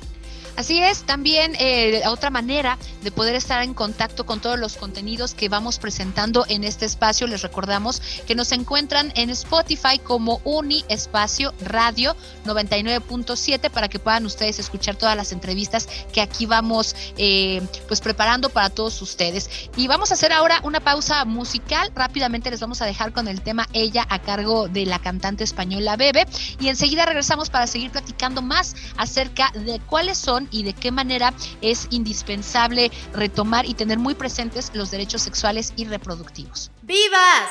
Así 0.55 0.83
es, 0.83 1.05
también 1.05 1.55
eh, 1.59 2.03
otra 2.07 2.29
manera 2.29 2.79
de 3.03 3.11
poder 3.11 3.35
estar 3.35 3.63
en 3.63 3.73
contacto 3.73 4.27
con 4.27 4.41
todos 4.41 4.59
los 4.59 4.77
contenidos 4.77 5.33
que 5.33 5.49
vamos 5.49 5.79
presentando 5.79 6.45
en 6.49 6.63
este 6.63 6.85
espacio. 6.85 7.27
Les 7.27 7.43
recordamos 7.43 8.03
que 8.27 8.35
nos 8.35 8.53
encuentran 8.53 9.13
en 9.17 9.31
Spotify 9.31 9.99
como 9.99 10.41
Uni 10.45 10.85
Espacio 10.89 11.55
Radio 11.65 12.15
99.7 12.45 13.71
para 13.71 13.89
que 13.89 13.99
puedan 13.99 14.27
ustedes 14.27 14.59
escuchar 14.59 14.97
todas 14.97 15.17
las 15.17 15.33
entrevistas 15.33 15.89
que 16.13 16.21
aquí 16.21 16.45
vamos 16.45 16.95
eh, 17.17 17.63
pues 17.89 18.01
preparando 18.01 18.51
para 18.51 18.69
todos 18.69 19.01
ustedes. 19.01 19.71
Y 19.77 19.89
vamos 19.89 20.11
a 20.11 20.15
hacer 20.15 20.33
ahora 20.33 20.61
una 20.65 20.81
pausa 20.81 21.25
musical. 21.25 21.91
Rápidamente 21.95 22.51
les 22.51 22.61
vamos 22.61 22.83
a 22.83 22.87
dejar 22.87 23.13
con 23.13 23.27
el 23.27 23.41
tema 23.41 23.67
Ella 23.73 24.07
a 24.11 24.21
cargo 24.21 24.69
de 24.69 24.85
la 24.85 24.99
cantante 24.99 25.45
española 25.45 25.97
Bebe 25.97 26.27
y 26.61 26.69
enseguida 26.69 27.07
regresamos 27.07 27.49
para 27.49 27.67
seguir 27.67 27.91
platicando 27.91 28.43
más 28.43 28.77
acerca 28.99 29.51
de 29.55 29.81
cuáles 29.81 30.19
son 30.19 30.42
y 30.51 30.63
de 30.63 30.73
qué 30.73 30.91
manera 30.91 31.33
es 31.61 31.87
indispensable 31.91 32.91
retomar 33.13 33.67
y 33.67 33.75
tener 33.75 33.99
muy 33.99 34.15
presentes 34.15 34.71
los 34.75 34.91
derechos 34.91 35.23
sexuales 35.23 35.73
y 35.77 35.85
reproductivos. 35.85 36.71
¡Vivas! 36.83 37.51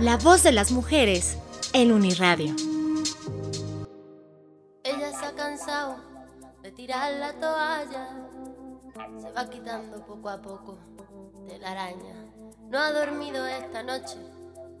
La 0.00 0.16
voz 0.16 0.42
de 0.42 0.52
las 0.52 0.70
mujeres 0.70 1.38
en 1.72 1.92
Uniradio. 1.92 2.54
Ella 4.84 5.18
se 5.18 5.26
ha 5.26 5.34
cansado 5.34 5.96
de 6.62 6.72
tirar 6.72 7.12
la 7.12 7.32
toalla, 7.34 8.08
se 9.20 9.30
va 9.30 9.48
quitando 9.50 10.04
poco 10.06 10.28
a 10.28 10.40
poco 10.40 10.78
de 11.46 11.58
la 11.58 11.72
araña. 11.72 12.14
No 12.68 12.78
ha 12.78 12.92
dormido 12.92 13.46
esta 13.46 13.82
noche, 13.82 14.16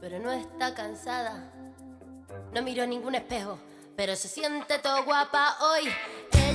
pero 0.00 0.18
no 0.18 0.30
está 0.30 0.74
cansada. 0.74 1.52
No 2.52 2.62
miró 2.62 2.86
ningún 2.86 3.14
espejo 3.14 3.58
pero 3.98 4.14
se 4.14 4.28
siente 4.28 4.78
todo 4.78 5.02
guapa 5.02 5.56
hoy. 5.60 5.88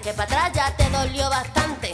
que 0.00 0.12
para 0.12 0.24
atrás 0.24 0.52
ya 0.54 0.76
te 0.76 0.90
dolió 0.90 1.28
bastante. 1.30 1.92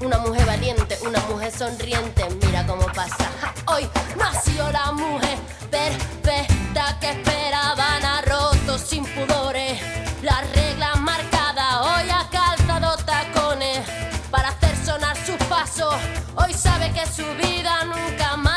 Una 0.00 0.18
mujer 0.18 0.46
valiente, 0.46 0.98
una 1.06 1.20
mujer 1.28 1.52
sonriente, 1.52 2.26
mira 2.44 2.66
cómo 2.66 2.86
pasa. 2.86 3.30
Hoy 3.66 3.88
nació 4.16 4.70
la 4.72 4.92
mujer 4.92 5.38
perfecta 5.70 6.98
que 7.00 7.10
esperaban 7.10 8.04
a 8.04 8.22
rotos 8.22 8.80
sin 8.80 9.04
pudores. 9.04 9.80
Las 10.22 10.50
reglas 10.52 10.98
marcadas, 11.00 11.74
hoy 11.82 12.10
ha 12.10 12.28
calzado 12.30 12.96
tacones 13.04 13.80
para 14.30 14.48
hacer 14.48 14.74
sonar 14.84 15.16
sus 15.26 15.36
pasos. 15.48 15.94
Hoy 16.36 16.54
sabe 16.54 16.90
que 16.92 17.06
su 17.06 17.24
vida 17.34 17.84
nunca 17.84 18.36
más. 18.36 18.51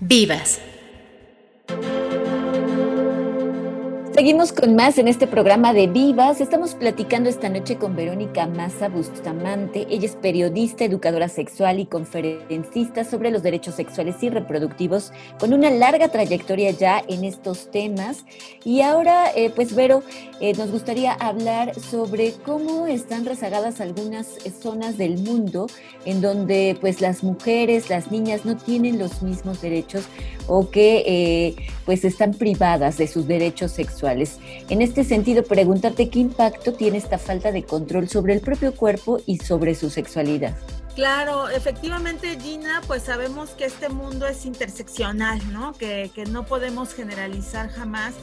Vivas. 0.00 0.60
Seguimos 4.26 4.52
con 4.52 4.74
más 4.74 4.98
en 4.98 5.06
este 5.06 5.28
programa 5.28 5.72
de 5.72 5.86
Vivas. 5.86 6.40
Estamos 6.40 6.74
platicando 6.74 7.28
esta 7.28 7.48
noche 7.48 7.76
con 7.76 7.94
Verónica 7.94 8.48
Maza 8.48 8.88
Bustamante. 8.88 9.86
Ella 9.88 10.06
es 10.06 10.16
periodista, 10.16 10.84
educadora 10.84 11.28
sexual 11.28 11.78
y 11.78 11.86
conferencista 11.86 13.04
sobre 13.04 13.30
los 13.30 13.44
derechos 13.44 13.76
sexuales 13.76 14.20
y 14.24 14.28
reproductivos, 14.28 15.12
con 15.38 15.52
una 15.52 15.70
larga 15.70 16.08
trayectoria 16.08 16.72
ya 16.72 17.04
en 17.06 17.22
estos 17.22 17.70
temas. 17.70 18.24
Y 18.64 18.80
ahora, 18.80 19.30
eh, 19.32 19.52
pues 19.54 19.76
Vero, 19.76 20.02
eh, 20.40 20.54
nos 20.54 20.72
gustaría 20.72 21.12
hablar 21.12 21.78
sobre 21.78 22.32
cómo 22.32 22.88
están 22.88 23.26
rezagadas 23.26 23.80
algunas 23.80 24.26
zonas 24.60 24.98
del 24.98 25.18
mundo 25.18 25.68
en 26.04 26.20
donde 26.20 26.76
pues 26.80 27.00
las 27.00 27.22
mujeres, 27.22 27.90
las 27.90 28.10
niñas 28.10 28.44
no 28.44 28.56
tienen 28.56 28.98
los 28.98 29.22
mismos 29.22 29.62
derechos 29.62 30.02
o 30.48 30.70
que 30.70 31.04
eh, 31.06 31.56
pues 31.84 32.04
están 32.04 32.34
privadas 32.34 32.98
de 32.98 33.06
sus 33.06 33.26
derechos 33.26 33.72
sexuales. 33.72 34.15
En 34.68 34.82
este 34.82 35.04
sentido, 35.04 35.42
preguntarte 35.42 36.08
qué 36.08 36.18
impacto 36.20 36.72
tiene 36.72 36.98
esta 36.98 37.18
falta 37.18 37.52
de 37.52 37.64
control 37.64 38.08
sobre 38.08 38.32
el 38.34 38.40
propio 38.40 38.74
cuerpo 38.74 39.20
y 39.26 39.38
sobre 39.38 39.74
su 39.74 39.90
sexualidad. 39.90 40.56
Claro, 40.96 41.50
efectivamente, 41.50 42.38
Gina, 42.40 42.80
pues 42.86 43.02
sabemos 43.02 43.50
que 43.50 43.66
este 43.66 43.90
mundo 43.90 44.26
es 44.26 44.46
interseccional, 44.46 45.40
¿no? 45.52 45.74
Que, 45.74 46.10
no 46.30 46.46
podemos 46.46 46.94
generalizar 46.94 47.68
jamás 47.68 48.14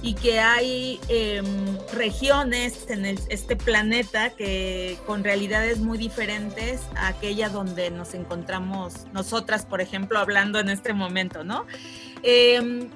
y 0.00 0.14
que 0.14 0.38
hay 0.38 1.00
em, 1.08 1.44
regiones 1.92 2.88
en 2.88 3.04
este 3.04 3.56
planeta 3.56 4.30
que 4.30 4.96
con 5.06 5.24
realidades 5.24 5.80
muy 5.80 5.98
diferentes 5.98 6.82
a 6.94 7.08
aquella 7.08 7.48
donde 7.48 7.90
nos 7.90 8.14
encontramos 8.14 9.06
nosotras, 9.12 9.66
por 9.66 9.80
ejemplo, 9.80 10.20
hablando 10.20 10.60
en 10.60 10.68
este 10.70 10.92
momento, 10.92 11.42
¿no? 11.42 11.66
Em, 12.22 12.90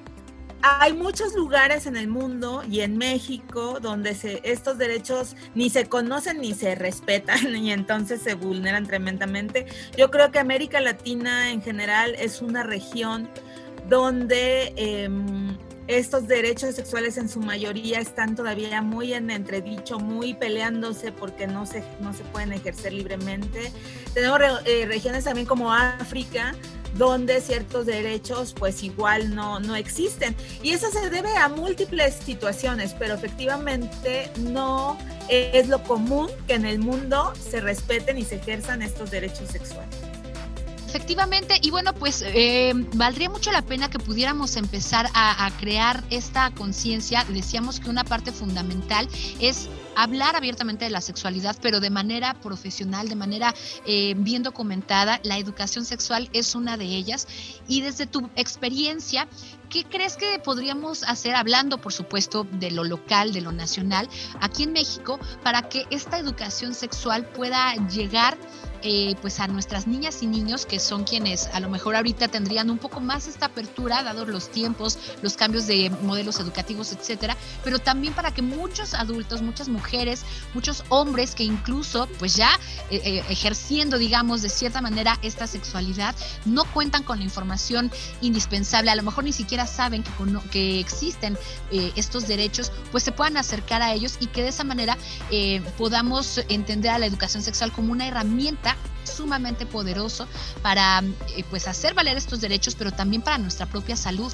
hay 0.67 0.95
muchos 0.95 1.35
lugares 1.35 1.87
en 1.87 1.95
el 1.95 2.09
mundo 2.09 2.63
y 2.69 2.81
en 2.81 2.97
México 2.97 3.79
donde 3.83 4.17
estos 4.45 4.79
derechos 4.79 5.37
ni 5.55 5.69
se 5.69 5.87
conocen 5.87 6.41
ni 6.41 6.55
se 6.55 6.75
respetan 6.75 7.55
y 7.63 7.71
entonces 7.71 8.23
se 8.23 8.35
vulneran 8.35 8.87
tremendamente. 8.87 9.67
Yo 9.97 10.11
creo 10.11 10.31
que 10.31 10.39
América 10.39 10.81
Latina 10.81 11.51
en 11.51 11.61
general 11.61 12.15
es 12.19 12.41
una 12.41 12.63
región 12.63 13.29
donde 13.91 14.73
em, 14.77 15.59
estos 15.87 16.27
derechos 16.27 16.75
sexuales 16.75 17.19
en 17.19 17.29
su 17.29 17.41
mayoría 17.41 18.01
están 18.01 18.35
todavía 18.35 18.81
muy 18.81 19.13
en 19.13 19.31
entredicho, 19.31 19.99
muy 19.99 20.33
peleándose 20.33 21.13
porque 21.13 21.47
no 21.47 21.67
se, 21.67 21.85
no 22.01 22.15
se 22.15 22.25
pueden 22.25 22.55
ejercer 22.55 22.95
libremente. 22.95 23.71
Tenemos 24.15 24.41
eh, 24.65 24.87
regiones 24.87 25.25
también 25.25 25.47
como 25.47 25.75
África, 25.75 26.55
donde 26.95 27.41
ciertos 27.41 27.87
derechos 27.87 28.55
pues 28.59 28.83
igual 28.83 29.35
no, 29.35 29.61
no 29.61 29.77
existen. 29.77 30.35
Y 30.63 30.71
eso 30.71 30.91
se 30.91 31.11
debe 31.11 31.37
a 31.37 31.49
múltiples 31.49 32.15
situaciones, 32.15 32.95
pero 32.99 33.15
efectivamente 33.15 34.31
no 34.39 34.97
es 35.29 35.69
lo 35.69 35.83
común 35.83 36.29
que 36.47 36.55
en 36.55 36.67
el 36.67 36.79
mundo 36.79 37.33
se 37.35 37.61
respeten 37.61 38.19
y 38.19 38.25
se 38.25 38.37
ejerzan 38.37 38.83
estos 38.83 39.11
derechos 39.11 39.49
sexuales. 39.49 40.04
Efectivamente, 40.95 41.59
y 41.61 41.73
bueno, 41.73 41.93
pues 41.93 42.23
eh, 42.25 42.71
valdría 42.95 43.29
mucho 43.29 43.51
la 43.51 43.63
pena 43.63 43.91
que 43.91 43.99
pudiéramos 43.99 44.55
empezar 44.55 45.11
a, 45.13 45.51
crear 45.59 46.05
esta 46.11 46.53
conciencia. 46.53 47.25
Decíamos 47.25 47.81
que 47.81 47.91
una 47.91 48.05
parte 48.05 48.31
fundamental 48.31 49.09
es 49.41 49.69
hablar 49.97 50.37
abiertamente 50.37 50.85
de 50.85 50.93
la 50.93 51.01
sexualidad, 51.01 51.57
pero 51.61 51.81
de 51.81 51.91
manera 51.91 52.35
profesional, 52.35 53.09
de 53.09 53.17
manera 53.17 53.53
eh, 53.87 54.15
bien 54.17 54.45
documentada. 54.45 55.19
La 55.25 55.37
educación 55.37 55.85
sexual 55.85 56.31
es 56.33 56.55
una 56.55 56.77
de 56.77 56.85
ellas. 56.85 57.27
Y 57.67 57.81
desde 57.81 58.07
tu 58.07 58.31
experiencia, 58.37 59.27
¿qué 59.71 59.83
crees 59.83 60.17
que 60.17 60.39
podríamos 60.39 61.03
hacer, 61.03 61.35
hablando 61.35 61.79
por 61.79 61.93
supuesto 61.93 62.47
de 62.53 62.71
lo 62.71 62.85
local, 62.85 63.33
de 63.33 63.41
lo 63.41 63.51
nacional, 63.51 64.09
aquí 64.41 64.63
en 64.63 64.73
México, 64.73 65.19
para 65.43 65.69
que 65.69 65.87
esta 65.91 66.21
educación 66.21 66.73
sexual 66.73 67.27
pueda 67.31 67.75
llegar 67.89 68.39
eh, 68.87 69.17
pues 69.23 69.41
a 69.41 69.47
nuestras 69.47 69.87
niñas 69.87 70.23
y 70.23 70.27
niños 70.27 70.67
que 70.67 70.79
son 70.79 71.05
quienes 71.05 71.47
a 71.55 71.61
lo 71.61 71.71
mejor 71.71 71.97
ahorita 71.97 72.29
tendrían 72.29 72.69
un 72.69 72.77
poco 72.77 73.01
más 73.01 73.27
esta 73.27 73.47
apertura, 73.47 74.03
dados 74.03 74.29
los 74.29 74.51
tiempos, 74.51 74.99
los 75.23 75.39
cambios 75.39 75.67
de 75.67 75.89
modelos 76.03 76.39
educativos, 76.39 76.93
etcétera, 76.93 77.35
pero 77.65 77.79
también 77.79 78.13
para 78.13 78.35
que 78.35 78.43
muchos 78.43 78.93
adultos, 78.93 79.41
muchas 79.41 79.71
mujeres, 79.71 80.27
muchos 80.53 80.85
hombres 80.91 81.35
que 81.35 81.45
incluso 81.45 82.07
pues 82.19 82.37
ya 82.37 82.51
eh, 82.91 83.01
eh, 83.03 83.25
ejerciendo, 83.31 83.97
digamos, 83.97 84.43
de 84.43 84.51
cierta 84.51 84.83
manera 84.83 85.19
esta 85.23 85.47
sexualidad, 85.47 86.15
no 86.45 86.65
cuentan 86.67 87.05
con 87.05 87.21
la 87.21 87.25
información 87.25 87.91
indispensable, 88.21 88.91
a 88.91 88.97
lo 88.97 89.03
mejor 89.03 89.25
ni 89.25 89.33
siquiera 89.33 89.67
saben 89.67 90.03
que, 90.03 90.11
que 90.51 90.79
existen 90.79 91.39
estos 91.71 92.29
derechos, 92.29 92.71
pues 92.93 93.03
se 93.03 93.13
puedan 93.13 93.39
acercar 93.39 93.81
a 93.81 93.95
ellos 93.95 94.19
y 94.21 94.27
que 94.27 94.43
de 94.43 94.49
esa 94.49 94.63
manera 94.63 94.99
podamos 95.79 96.39
entender 96.49 96.91
a 96.91 96.99
la 96.99 97.07
educación 97.07 97.43
sexual 97.43 97.73
como 97.73 97.91
una 97.91 98.07
herramienta 98.07 98.74
sumamente 99.15 99.67
poderoso 99.67 100.27
para 100.63 101.01
eh, 101.01 101.45
pues 101.51 101.69
hacer 101.69 101.95
valer 101.95 102.17
estos 102.17 102.41
derechos, 102.41 102.75
pero 102.75 102.93
también 102.93 103.23
para 103.23 103.39
nuestra 103.39 103.67
propia 103.67 103.97
salud. 103.97 104.33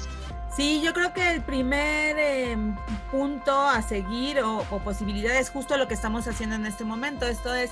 Sí, 0.55 0.81
yo 0.83 0.93
creo 0.93 1.13
que 1.13 1.31
el 1.31 1.41
primer 1.41 2.19
em, 2.19 2.75
punto 3.09 3.57
a 3.57 3.81
seguir 3.81 4.41
o 4.41 4.63
posibilidad 4.83 5.37
es 5.37 5.49
justo 5.49 5.77
lo 5.77 5.87
que 5.87 5.93
estamos 5.93 6.27
haciendo 6.27 6.55
en 6.55 6.65
este 6.65 6.83
momento. 6.83 7.25
Esto 7.25 7.53
es 7.53 7.69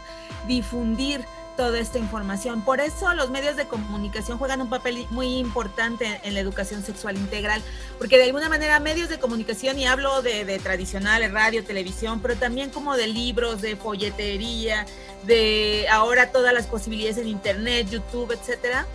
difundir 0.48 1.26
toda 1.60 1.78
esta 1.78 2.00
información. 2.00 2.62
Por 2.62 2.80
eso 2.80 3.14
los 3.16 3.32
medios 3.32 3.58
de 3.58 3.68
comunicación 3.68 4.38
juegan 4.38 4.62
un 4.62 4.70
papel 4.70 5.06
muy 5.10 5.40
importante 5.40 6.22
en 6.24 6.34
la 6.34 6.40
educación 6.40 6.86
sexual 6.86 7.18
integral, 7.18 7.62
porque 7.98 8.18
de 8.18 8.24
alguna 8.24 8.48
manera 8.48 8.80
medios 8.80 9.10
de 9.10 9.20
comunicación, 9.20 9.78
y 9.78 9.86
hablo 9.86 10.22
de, 10.22 10.46
de 10.46 10.58
tradicionales, 10.58 11.34
radio, 11.34 11.66
televisión, 11.66 12.22
pero 12.22 12.38
también 12.38 12.70
como 12.70 12.96
de 12.96 13.08
libros, 13.08 13.60
de 13.60 13.76
folletería, 13.76 14.86
de 15.24 15.86
ahora 15.92 16.32
todas 16.32 16.54
las 16.54 16.66
posibilidades 16.66 17.18
en 17.18 17.28
Internet, 17.28 17.90
YouTube, 17.90 18.32
etcétera, 18.32 18.88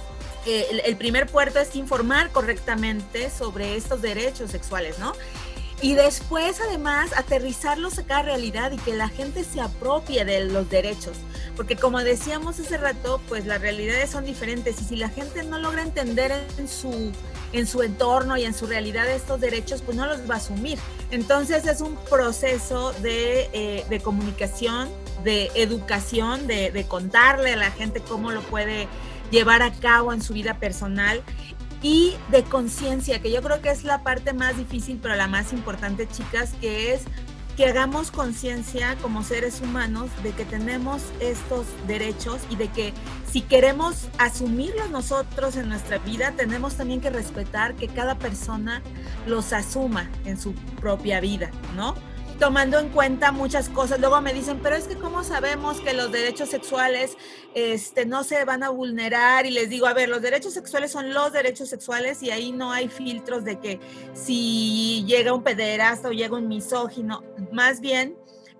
el, 0.46 0.80
el, 0.86 0.96
primer 0.96 1.26
puerto 1.26 1.58
es 1.58 1.76
informar 1.76 2.30
correctamente 2.30 3.28
sobre 3.28 3.76
estos 3.76 4.00
derechos 4.00 4.50
sexuales, 4.50 4.98
¿no? 4.98 5.12
Y 5.82 5.94
después, 5.94 6.60
además, 6.60 7.10
aterrizarlos 7.16 7.98
a 7.98 8.04
cada 8.04 8.22
realidad 8.22 8.72
y 8.72 8.78
que 8.78 8.94
la 8.94 9.08
gente 9.08 9.44
se 9.44 9.60
apropie 9.60 10.24
de 10.24 10.44
los 10.46 10.70
derechos. 10.70 11.16
Porque 11.56 11.76
como 11.76 11.98
decíamos 12.00 12.58
hace 12.58 12.76
rato, 12.78 13.20
pues 13.28 13.46
las 13.46 13.60
realidades 13.60 14.10
son 14.10 14.24
diferentes 14.24 14.80
y 14.80 14.84
si 14.84 14.96
la 14.96 15.08
gente 15.08 15.42
no 15.42 15.58
logra 15.58 15.82
entender 15.82 16.32
en 16.58 16.68
su, 16.68 17.12
en 17.52 17.66
su 17.66 17.82
entorno 17.82 18.36
y 18.36 18.44
en 18.44 18.54
su 18.54 18.66
realidad 18.66 19.08
estos 19.08 19.40
derechos, 19.40 19.82
pues 19.82 19.96
no 19.96 20.06
los 20.06 20.28
va 20.28 20.34
a 20.34 20.38
asumir. 20.38 20.78
Entonces 21.10 21.66
es 21.66 21.80
un 21.80 21.96
proceso 22.08 22.92
de, 22.94 23.50
eh, 23.52 23.84
de 23.88 24.00
comunicación, 24.00 24.88
de 25.22 25.50
educación, 25.54 26.46
de, 26.46 26.70
de 26.70 26.84
contarle 26.86 27.52
a 27.52 27.56
la 27.56 27.70
gente 27.70 28.00
cómo 28.00 28.32
lo 28.32 28.40
puede 28.42 28.88
llevar 29.30 29.62
a 29.62 29.72
cabo 29.72 30.12
en 30.12 30.22
su 30.22 30.32
vida 30.32 30.54
personal 30.54 31.22
y 31.84 32.16
de 32.30 32.42
conciencia, 32.44 33.20
que 33.20 33.30
yo 33.30 33.42
creo 33.42 33.60
que 33.60 33.70
es 33.70 33.84
la 33.84 34.02
parte 34.02 34.32
más 34.32 34.56
difícil, 34.56 34.98
pero 35.02 35.16
la 35.16 35.28
más 35.28 35.52
importante, 35.52 36.08
chicas, 36.08 36.54
que 36.58 36.94
es 36.94 37.02
que 37.58 37.66
hagamos 37.66 38.10
conciencia 38.10 38.96
como 39.02 39.22
seres 39.22 39.60
humanos 39.60 40.10
de 40.22 40.32
que 40.32 40.46
tenemos 40.46 41.02
estos 41.20 41.66
derechos 41.86 42.40
y 42.50 42.56
de 42.56 42.68
que 42.68 42.94
si 43.30 43.42
queremos 43.42 44.08
asumirlos 44.18 44.90
nosotros 44.90 45.56
en 45.56 45.68
nuestra 45.68 45.98
vida, 45.98 46.32
tenemos 46.34 46.74
también 46.74 47.02
que 47.02 47.10
respetar 47.10 47.74
que 47.74 47.86
cada 47.86 48.18
persona 48.18 48.82
los 49.26 49.52
asuma 49.52 50.10
en 50.24 50.40
su 50.40 50.54
propia 50.80 51.20
vida, 51.20 51.50
¿no? 51.76 51.94
Tomando 52.38 52.78
en 52.78 52.88
cuenta 52.88 53.32
muchas 53.32 53.68
cosas. 53.68 54.00
Luego 54.00 54.20
me 54.20 54.32
dicen, 54.32 54.60
pero 54.62 54.76
es 54.76 54.86
que 54.86 54.96
cómo 54.96 55.24
sabemos 55.24 55.80
que 55.80 55.94
los 55.94 56.10
derechos 56.10 56.48
sexuales 56.48 57.16
este, 57.54 58.06
no 58.06 58.24
se 58.24 58.44
van 58.44 58.62
a 58.62 58.70
vulnerar. 58.70 59.46
Y 59.46 59.50
les 59.50 59.68
digo, 59.68 59.86
a 59.86 59.94
ver, 59.94 60.08
los 60.08 60.22
derechos 60.22 60.52
sexuales 60.52 60.90
son 60.90 61.12
los 61.14 61.32
derechos 61.32 61.68
sexuales 61.68 62.22
y 62.22 62.30
ahí 62.30 62.52
no 62.52 62.72
hay 62.72 62.88
filtros 62.88 63.44
de 63.44 63.58
que 63.58 63.80
si 64.14 65.04
llega 65.06 65.32
un 65.32 65.42
pederasta 65.42 66.08
o 66.08 66.12
llega 66.12 66.36
un 66.36 66.48
misógino. 66.48 67.22
Más 67.52 67.80
bien, 67.80 68.16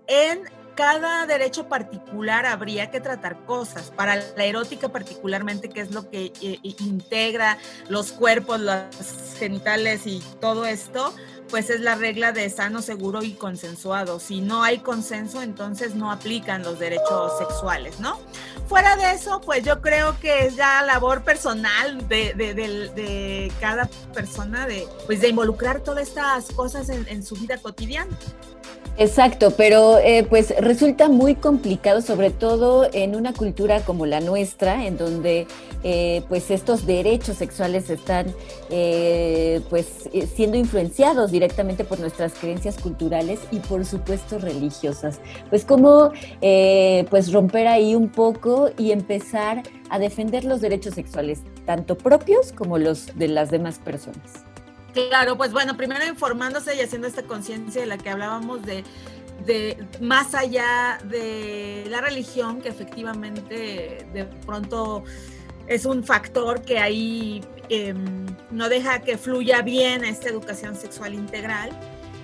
en 0.07 0.43
cada 0.75 1.27
derecho 1.27 1.69
particular 1.69 2.47
habría 2.47 2.91
que 2.91 3.01
tratar 3.01 3.45
cosas. 3.45 3.91
Para 3.91 4.17
la 4.17 4.45
erótica 4.45 4.89
particularmente, 4.89 5.69
que 5.69 5.81
es 5.81 5.93
lo 5.93 6.09
que 6.11 6.33
eh, 6.41 6.59
integra 6.63 7.59
los 7.89 8.13
cuerpos, 8.13 8.61
los 8.61 8.85
genitales 9.39 10.07
y 10.07 10.23
todo 10.41 10.65
esto, 10.67 11.15
pues 11.51 11.71
es 11.71 11.81
la 11.81 11.95
regla 11.95 12.33
de 12.33 12.49
sano, 12.51 12.83
seguro 12.83 13.23
y 13.23 13.33
consensuado. 13.33 14.19
Si 14.19 14.41
no 14.41 14.63
hay 14.63 14.79
consenso, 14.79 15.43
entonces 15.43 15.95
no 15.95 16.11
aplican 16.11 16.63
los 16.63 16.79
derechos 16.79 17.39
sexuales, 17.39 18.01
¿no? 18.01 18.19
Fuera 18.69 18.97
de 18.97 19.13
eso, 19.13 19.41
pues 19.41 19.63
yo 19.63 19.81
creo 19.81 20.19
que 20.21 20.47
es 20.47 20.57
ya 20.57 20.83
labor 20.83 21.23
personal 21.23 22.09
de, 22.09 23.53
cada 23.61 23.87
persona 24.15 24.67
de, 24.67 24.89
pues 25.07 25.21
de 25.21 25.29
involucrar 25.29 25.81
todas 25.81 26.09
estas 26.09 26.47
cosas 26.47 26.89
en 26.89 27.23
su 27.23 27.37
vida 27.37 27.59
cotidiana. 27.59 28.17
Exacto, 28.97 29.51
pero 29.57 29.99
eh, 29.99 30.25
pues 30.29 30.55
resulta 30.61 31.09
muy 31.09 31.35
complicado, 31.35 32.01
sobre 32.01 32.31
todo 32.31 32.89
en 32.93 33.17
una 33.17 33.33
cultura 33.33 33.81
como 33.81 34.07
la 34.07 34.21
nuestra, 34.21 34.87
en 34.87 34.97
donde 34.97 35.49
eh, 35.83 36.23
pues 36.29 36.53
estos 36.53 36.87
derechos 36.87 37.39
sexuales 37.39 37.91
están 37.91 38.33
eh, 38.71 39.61
pues 39.69 40.09
siendo 40.33 40.57
influenciados 40.57 41.33
directamente 41.33 41.83
por 41.83 41.99
nuestras 41.99 42.35
creencias 42.35 42.79
culturales 42.79 43.41
y 43.51 43.59
por 43.59 43.85
supuesto 43.85 44.39
religiosas. 44.39 45.19
Pues 45.51 45.65
cómo 45.65 46.13
pues 47.11 47.33
romper 47.33 47.67
ahí 47.67 47.97
un 47.97 48.11
poco 48.11 48.71
y 48.79 48.93
empezar 48.93 49.63
a 49.91 49.99
defender 49.99 50.45
los 50.45 50.61
derechos 50.61 50.95
sexuales, 50.95 51.41
tanto 51.67 51.99
propios 51.99 52.53
como 52.53 52.79
los 52.79 53.07
de 53.19 53.27
las 53.27 53.51
demás 53.51 53.81
personas. 53.81 54.54
Claro, 54.95 55.37
pues 55.37 55.53
bueno, 55.53 55.77
primero 55.77 56.07
informándose 56.07 56.77
y 56.77 56.81
haciendo 56.81 57.09
esta 57.09 57.25
conciencia 57.25 57.81
de 57.81 57.87
la 57.89 57.99
que 57.99 58.11
hablábamos 58.11 58.63
de, 58.63 58.85
de 59.45 59.85
más 60.01 60.35
allá 60.35 60.99
de 61.05 61.85
la 61.89 62.01
religión, 62.01 62.63
que 62.63 62.69
efectivamente 62.69 64.07
de 64.13 64.25
pronto 64.47 65.03
es 65.67 65.85
un 65.85 66.05
factor 66.05 66.63
que 66.63 66.79
ahí 66.79 67.43
eh, 67.69 67.95
no 68.51 68.69
deja 68.69 69.01
que 69.01 69.19
fluya 69.19 69.63
bien 69.63 70.05
esta 70.05 70.29
educación 70.29 70.77
sexual 70.77 71.15
integral. 71.15 71.71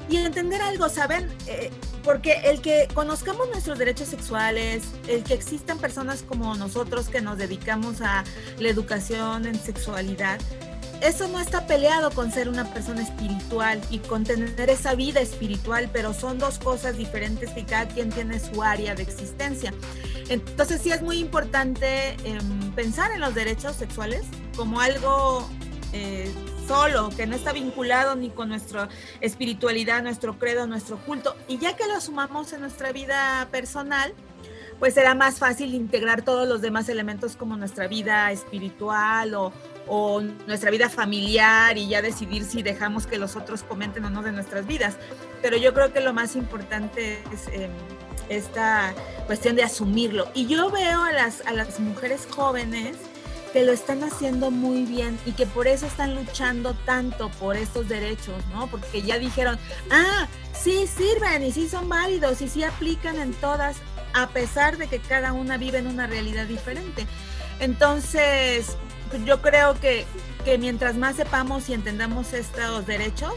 Y 0.09 0.17
entender 0.17 0.61
algo, 0.61 0.89
¿saben? 0.89 1.29
Eh, 1.47 1.71
porque 2.03 2.41
el 2.45 2.61
que 2.61 2.89
conozcamos 2.95 3.49
nuestros 3.49 3.79
derechos 3.79 4.09
sexuales, 4.09 4.83
el 5.07 5.23
que 5.23 5.35
existan 5.35 5.79
personas 5.79 6.23
como 6.23 6.57
nosotros 6.57 7.09
que 7.09 7.21
nos 7.21 7.39
dedicamos 7.39 8.01
a 8.01 8.25
la 8.59 8.69
educación 8.69 9.47
en 9.47 9.55
sexualidad, 9.55 10.41
eso 11.01 11.29
no 11.29 11.41
está 11.41 11.67
peleado 11.67 12.11
con 12.11 12.31
ser 12.31 12.49
una 12.49 12.65
persona 12.65 13.03
espiritual 13.03 13.81
y 13.91 13.99
con 13.99 14.25
tener 14.25 14.69
esa 14.69 14.95
vida 14.95 15.21
espiritual, 15.21 15.89
pero 15.93 16.13
son 16.13 16.39
dos 16.39 16.59
cosas 16.59 16.97
diferentes 16.97 17.51
y 17.57 17.63
cada 17.63 17.89
quien 17.89 18.11
tiene 18.11 18.39
su 18.39 18.63
área 18.63 18.95
de 18.95 19.03
existencia. 19.03 19.73
Entonces 20.29 20.81
sí 20.83 20.91
es 20.93 21.03
muy 21.03 21.19
importante 21.19 22.17
eh, 22.25 22.39
pensar 22.77 23.13
en 23.13 23.21
los 23.21 23.35
derechos 23.35 23.77
sexuales 23.77 24.23
como 24.57 24.81
algo 24.81 25.49
eh, 25.93 26.31
solo, 26.69 27.11
que 27.17 27.27
no 27.27 27.35
está 27.35 27.53
vinculado 27.53 28.15
ni 28.15 28.31
con 28.31 28.49
nuestra 28.49 28.89
espiritualidad, 29.21 30.03
nuestro 30.03 30.39
credo, 30.39 30.67
nuestro 30.67 30.99
culto. 30.99 31.35
Y 31.49 31.59
ya 31.59 31.77
que 31.77 31.87
lo 31.87 32.01
sumamos 32.01 32.53
en 32.53 32.61
nuestra 32.61 32.93
vida 32.93 33.49
personal, 33.51 34.15
pues 34.79 34.95
será 34.95 35.15
más 35.15 35.39
fácil 35.39 35.75
integrar 35.75 36.23
todos 36.23 36.49
los 36.49 36.63
demás 36.63 36.89
elementos 36.89 37.37
como 37.37 37.57
nuestra 37.57 37.87
vida 37.87 38.33
espiritual 38.33 39.35
o, 39.35 39.53
o 39.93 40.21
nuestra 40.21 40.71
vida 40.71 40.89
familiar 40.89 41.77
y 41.77 41.89
ya 41.89 42.01
decidir 42.01 42.45
si 42.45 42.63
dejamos 42.63 43.09
que 43.09 43.19
los 43.19 43.35
otros 43.35 43.65
comenten 43.65 44.05
o 44.05 44.11
no 44.11 44.23
de 44.23 44.31
nuestras 44.31 44.65
vidas. 44.65 44.95
Pero 45.43 45.57
yo 45.57 45.75
creo 45.75 45.93
que 45.93 46.01
lo 46.01 46.15
más 46.15 46.37
importante 46.37 47.25
es 47.35 47.49
eh, 47.49 47.69
esta 48.29 48.95
cuestión 49.27 49.57
de 49.57 49.65
asumirlo. 49.65 50.29
Y 50.33 50.47
yo 50.47 50.71
veo 50.71 51.03
a 51.03 51.11
las, 51.11 51.45
a 51.45 51.53
las 51.53 51.81
mujeres 51.81 52.29
jóvenes 52.31 52.97
que 53.53 53.65
lo 53.65 53.73
están 53.73 54.05
haciendo 54.05 54.53
muy 54.53 54.85
bien 54.85 55.19
y 55.27 55.33
que 55.33 55.45
por 55.45 55.67
eso 55.67 55.87
están 55.87 56.15
luchando 56.15 56.75
tanto 56.87 57.29
por 57.41 57.57
estos 57.57 57.89
derechos, 57.89 58.45
¿no? 58.53 58.69
Porque 58.69 59.03
ya 59.03 59.19
dijeron, 59.19 59.59
ah, 59.91 60.29
sí 60.53 60.87
sirven 60.87 61.43
y 61.43 61.51
sí 61.51 61.69
son 61.69 61.89
válidos 61.89 62.43
y 62.43 62.49
sí 62.49 62.63
aplican 62.63 63.19
en 63.19 63.33
todas, 63.35 63.79
a 64.15 64.29
pesar 64.29 64.77
de 64.77 64.87
que 64.87 65.01
cada 65.01 65.33
una 65.33 65.57
vive 65.57 65.79
en 65.79 65.89
una 65.89 66.07
realidad 66.07 66.47
diferente. 66.47 67.09
Entonces, 67.59 68.77
yo 69.25 69.43
creo 69.43 69.79
que, 69.81 70.07
que 70.45 70.59
mientras 70.59 70.97
más 70.97 71.17
sepamos 71.17 71.69
y 71.69 71.75
entendamos 71.75 72.33
estos 72.33 72.87
derechos, 72.87 73.35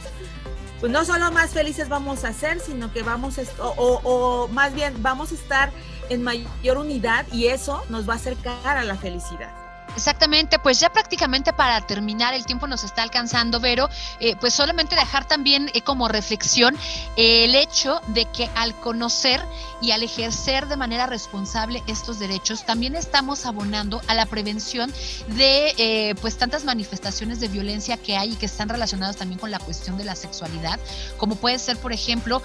pues 0.79 0.91
no 0.91 1.05
solo 1.05 1.31
más 1.31 1.51
felices 1.51 1.88
vamos 1.89 2.25
a 2.25 2.33
ser, 2.33 2.59
sino 2.59 2.91
que 2.91 3.03
vamos, 3.03 3.39
a, 3.39 3.43
o, 3.62 4.01
o, 4.03 4.47
más 4.49 4.73
bien 4.73 4.93
vamos 5.01 5.31
a 5.31 5.36
estar 5.36 5.71
en 6.09 6.23
mayor 6.23 6.77
unidad 6.77 7.25
y 7.31 7.47
eso 7.47 7.83
nos 7.89 8.07
va 8.07 8.13
a 8.13 8.15
acercar 8.17 8.77
a 8.77 8.83
la 8.83 8.95
felicidad. 8.95 9.62
Exactamente, 9.95 10.58
pues 10.58 10.79
ya 10.79 10.91
prácticamente 10.91 11.53
para 11.53 11.79
terminar, 11.82 12.34
el 12.34 12.45
tiempo 12.45 12.67
nos 12.67 12.84
está 12.84 13.03
alcanzando, 13.03 13.60
Vero, 13.60 13.89
eh, 14.19 14.36
pues 14.39 14.53
solamente 14.53 14.95
dejar 14.95 15.27
también 15.27 15.69
eh, 15.73 15.82
como 15.82 16.08
reflexión 16.08 16.75
eh, 17.15 17.45
el 17.45 17.53
hecho 17.53 18.01
de 18.08 18.25
que 18.25 18.49
al 18.56 18.73
conocer 18.79 19.45
y 19.82 19.91
al 19.91 20.01
ejercer 20.01 20.67
de 20.67 20.77
manera 20.77 21.06
responsable 21.06 21.84
estos 21.86 22.17
derechos, 22.17 22.65
también 22.65 22.95
estamos 22.95 23.45
abonando 23.45 24.01
a 24.08 24.15
la 24.15 24.25
prevención 24.25 24.91
de 25.27 26.15
pues 26.21 26.38
tantas 26.38 26.63
manifestaciones 26.63 27.39
de 27.39 27.49
violencia 27.49 27.97
que 27.97 28.15
hay 28.15 28.34
y 28.34 28.36
que 28.36 28.45
están 28.45 28.69
relacionadas 28.69 29.17
también 29.17 29.39
con 29.39 29.51
la 29.51 29.60
cuestión 29.60 29.97
de 29.97 30.06
la 30.06 30.15
sexualidad, 30.15 30.79
como 31.17 31.36
puede 31.36 31.60
ser, 31.60 31.77
por 31.77 31.91
ejemplo, 31.91 32.41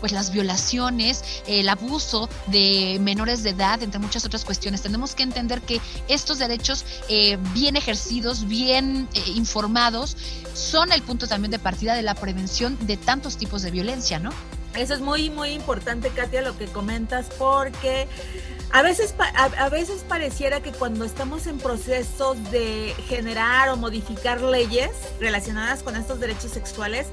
pues 0.00 0.12
las 0.12 0.30
violaciones, 0.30 1.24
el 1.48 1.68
abuso 1.68 2.28
de 2.46 2.98
menores 3.00 3.42
de 3.42 3.50
edad, 3.50 3.82
entre 3.82 3.98
muchas 3.98 4.24
otras 4.24 4.44
cuestiones. 4.44 4.82
Tenemos 4.82 5.16
que 5.16 5.24
entender 5.24 5.60
que 5.60 5.80
estos 6.06 6.38
derechos 6.38 6.53
derechos 6.54 6.84
eh, 7.08 7.38
bien 7.52 7.76
ejercidos, 7.76 8.46
bien 8.46 9.08
eh, 9.14 9.22
informados, 9.34 10.16
son 10.54 10.92
el 10.92 11.02
punto 11.02 11.26
también 11.26 11.50
de 11.50 11.58
partida 11.58 11.94
de 11.94 12.02
la 12.02 12.14
prevención 12.14 12.78
de 12.86 12.96
tantos 12.96 13.36
tipos 13.36 13.62
de 13.62 13.70
violencia, 13.70 14.18
¿no? 14.18 14.30
Eso 14.74 14.94
es 14.94 15.00
muy, 15.00 15.30
muy 15.30 15.50
importante, 15.50 16.10
Katia, 16.10 16.42
lo 16.42 16.56
que 16.58 16.66
comentas, 16.66 17.26
porque 17.38 18.08
a 18.72 18.82
veces, 18.82 19.14
a, 19.18 19.44
a, 19.44 19.68
veces 19.68 20.04
pareciera 20.08 20.60
que 20.60 20.72
cuando 20.72 21.04
estamos 21.04 21.46
en 21.46 21.58
procesos 21.58 22.36
de 22.50 22.94
generar 23.08 23.68
o 23.68 23.76
modificar 23.76 24.40
leyes 24.40 24.90
relacionadas 25.20 25.82
con 25.82 25.94
estos 25.94 26.18
derechos 26.18 26.50
sexuales, 26.50 27.06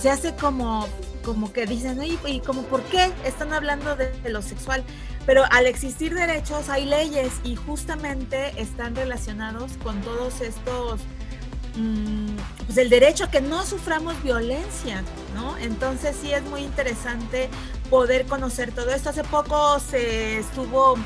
se 0.00 0.08
hace 0.08 0.34
como 0.36 0.86
como 1.24 1.52
que 1.52 1.66
dicen, 1.66 2.00
¿y, 2.02 2.40
como 2.40 2.62
por 2.62 2.82
qué 2.84 3.12
están 3.24 3.52
hablando 3.52 3.96
de, 3.96 4.12
lo 4.28 4.42
sexual? 4.42 4.82
Pero 5.26 5.44
al 5.50 5.66
existir 5.66 6.14
derechos 6.14 6.68
hay 6.68 6.86
leyes 6.86 7.32
y 7.44 7.56
justamente 7.56 8.52
están 8.60 8.96
relacionados 8.96 9.72
con 9.82 10.00
todos 10.00 10.40
estos, 10.40 11.00
mm, 11.76 12.36
pues 12.66 12.78
el 12.78 12.88
derecho 12.88 13.24
a 13.24 13.30
que 13.30 13.40
no 13.40 13.64
suframos 13.64 14.20
violencia, 14.22 15.02
¿no? 15.34 15.56
Entonces 15.58 16.16
sí 16.20 16.32
es 16.32 16.42
muy 16.44 16.62
interesante 16.62 17.48
poder 17.90 18.26
conocer 18.26 18.72
todo 18.72 18.90
esto. 18.90 19.10
Hace 19.10 19.24
poco 19.24 19.78
se 19.78 20.38
estuvo 20.38 20.96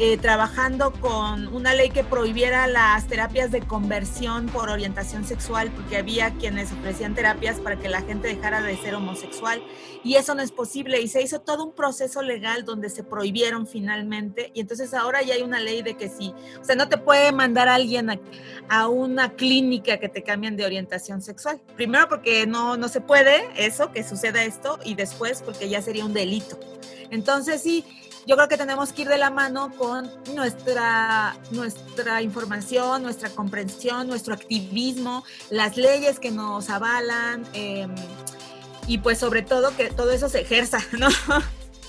eh, 0.00 0.16
trabajando 0.16 0.92
con 0.92 1.48
una 1.48 1.74
ley 1.74 1.90
que 1.90 2.04
prohibiera 2.04 2.68
las 2.68 3.08
terapias 3.08 3.50
de 3.50 3.60
conversión 3.62 4.46
por 4.46 4.68
orientación 4.68 5.24
sexual, 5.24 5.72
porque 5.74 5.96
había 5.96 6.30
quienes 6.34 6.70
ofrecían 6.70 7.16
terapias 7.16 7.58
para 7.58 7.80
que 7.80 7.88
la 7.88 8.02
gente 8.02 8.28
dejara 8.28 8.62
de 8.62 8.76
ser 8.76 8.94
homosexual, 8.94 9.60
y 10.04 10.14
eso 10.14 10.36
no 10.36 10.42
es 10.42 10.52
posible, 10.52 11.00
y 11.00 11.08
se 11.08 11.20
hizo 11.20 11.40
todo 11.40 11.64
un 11.64 11.72
proceso 11.72 12.22
legal 12.22 12.64
donde 12.64 12.90
se 12.90 13.02
prohibieron 13.02 13.66
finalmente, 13.66 14.52
y 14.54 14.60
entonces 14.60 14.94
ahora 14.94 15.22
ya 15.22 15.34
hay 15.34 15.42
una 15.42 15.58
ley 15.58 15.82
de 15.82 15.96
que 15.96 16.08
sí, 16.08 16.32
o 16.60 16.64
sea, 16.64 16.76
no 16.76 16.88
te 16.88 16.98
puede 16.98 17.32
mandar 17.32 17.66
a 17.66 17.74
alguien 17.74 18.20
a, 18.68 18.86
una 18.86 19.32
clínica 19.32 19.98
que 19.98 20.08
te 20.08 20.22
cambien 20.22 20.56
de 20.56 20.64
orientación 20.64 21.22
sexual. 21.22 21.60
Primero 21.74 22.08
porque 22.08 22.46
no, 22.46 22.76
no 22.76 22.88
se 22.88 23.00
puede 23.00 23.50
eso, 23.56 23.90
que 23.90 24.04
suceda 24.04 24.44
esto, 24.44 24.78
y 24.84 24.94
después 24.94 25.42
porque 25.42 25.68
ya 25.68 25.82
sería 25.82 26.04
un 26.04 26.14
delito. 26.14 26.56
Entonces 27.10 27.62
sí, 27.62 27.84
yo 28.28 28.36
creo 28.36 28.46
que 28.46 28.58
tenemos 28.58 28.92
que 28.92 29.02
ir 29.02 29.08
de 29.08 29.16
la 29.16 29.30
mano 29.30 29.72
con 29.78 30.10
nuestra, 30.34 31.34
nuestra 31.50 32.20
información, 32.20 33.02
nuestra 33.02 33.30
comprensión, 33.30 34.06
nuestro 34.06 34.34
activismo, 34.34 35.24
las 35.48 35.78
leyes 35.78 36.20
que 36.20 36.30
nos 36.30 36.68
avalan 36.68 37.46
em, 37.54 37.94
y 38.86 38.98
pues 38.98 39.16
sobre 39.16 39.40
todo 39.40 39.74
que 39.74 39.88
todo 39.88 40.10
eso 40.10 40.28
se 40.28 40.42
ejerza, 40.42 40.78
¿no? 40.98 41.08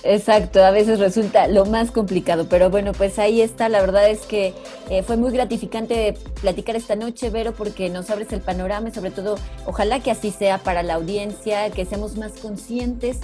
Exacto, 0.02 0.64
a 0.64 0.72
veces 0.72 0.98
resulta 1.00 1.50
lo 1.50 1.66
más 1.66 1.92
complicado, 1.92 2.48
pero 2.48 2.70
bueno, 2.70 2.94
pues 2.94 3.20
ahí 3.20 3.42
está, 3.42 3.68
la 3.68 3.82
verdad 3.82 4.10
es 4.10 4.22
que 4.22 4.54
eh, 4.90 5.04
fue 5.04 5.18
muy 5.18 5.34
gratificante 5.34 6.14
platicar 6.40 6.78
esta 6.78 6.96
noche, 6.96 7.30
Vero, 7.30 7.52
porque 7.52 7.90
nos 7.90 8.10
abres 8.10 8.32
el 8.32 8.40
panorama 8.40 8.88
y 8.88 8.92
sobre 8.94 9.12
todo, 9.12 9.38
ojalá 9.66 10.00
que 10.00 10.10
así 10.10 10.32
sea 10.32 10.58
para 10.60 10.84
la 10.84 10.94
audiencia, 10.94 11.70
que 11.72 11.84
seamos 11.84 12.16
más 12.16 12.32
conscientes 12.42 13.20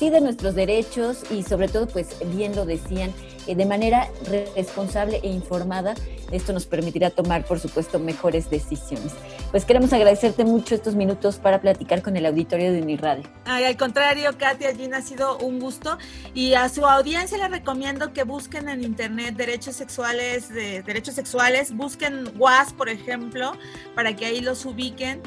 sí 0.00 0.08
de 0.08 0.22
nuestros 0.22 0.54
derechos 0.54 1.24
y 1.30 1.42
sobre 1.42 1.68
todo, 1.68 1.86
pues 1.86 2.16
bien 2.32 2.56
lo 2.56 2.64
decían, 2.64 3.12
eh, 3.46 3.54
de 3.54 3.66
manera 3.66 4.08
responsable 4.56 5.20
e 5.22 5.28
informada. 5.28 5.94
Esto 6.32 6.54
nos 6.54 6.64
permitirá 6.64 7.10
tomar, 7.10 7.44
por 7.44 7.60
supuesto, 7.60 7.98
mejores 7.98 8.48
decisiones. 8.48 9.12
Pues 9.50 9.66
queremos 9.66 9.92
agradecerte 9.92 10.44
mucho 10.44 10.74
estos 10.74 10.94
minutos 10.94 11.36
para 11.36 11.60
platicar 11.60 12.00
con 12.00 12.16
el 12.16 12.24
auditorio 12.24 12.72
de 12.72 12.80
Uniradio. 12.80 13.24
Ay, 13.44 13.64
al 13.64 13.76
contrario, 13.76 14.30
Katia, 14.38 14.74
Gina, 14.74 14.98
ha 14.98 15.02
sido 15.02 15.36
un 15.36 15.60
gusto. 15.60 15.98
Y 16.32 16.54
a 16.54 16.70
su 16.70 16.86
audiencia 16.86 17.36
le 17.36 17.48
recomiendo 17.48 18.14
que 18.14 18.22
busquen 18.22 18.70
en 18.70 18.82
internet 18.82 19.34
derechos 19.34 19.76
sexuales, 19.76 20.48
de, 20.48 20.82
derechos 20.82 21.14
sexuales, 21.14 21.76
busquen 21.76 22.32
WAS, 22.38 22.72
por 22.72 22.88
ejemplo, 22.88 23.52
para 23.94 24.16
que 24.16 24.24
ahí 24.24 24.40
los 24.40 24.64
ubiquen. 24.64 25.20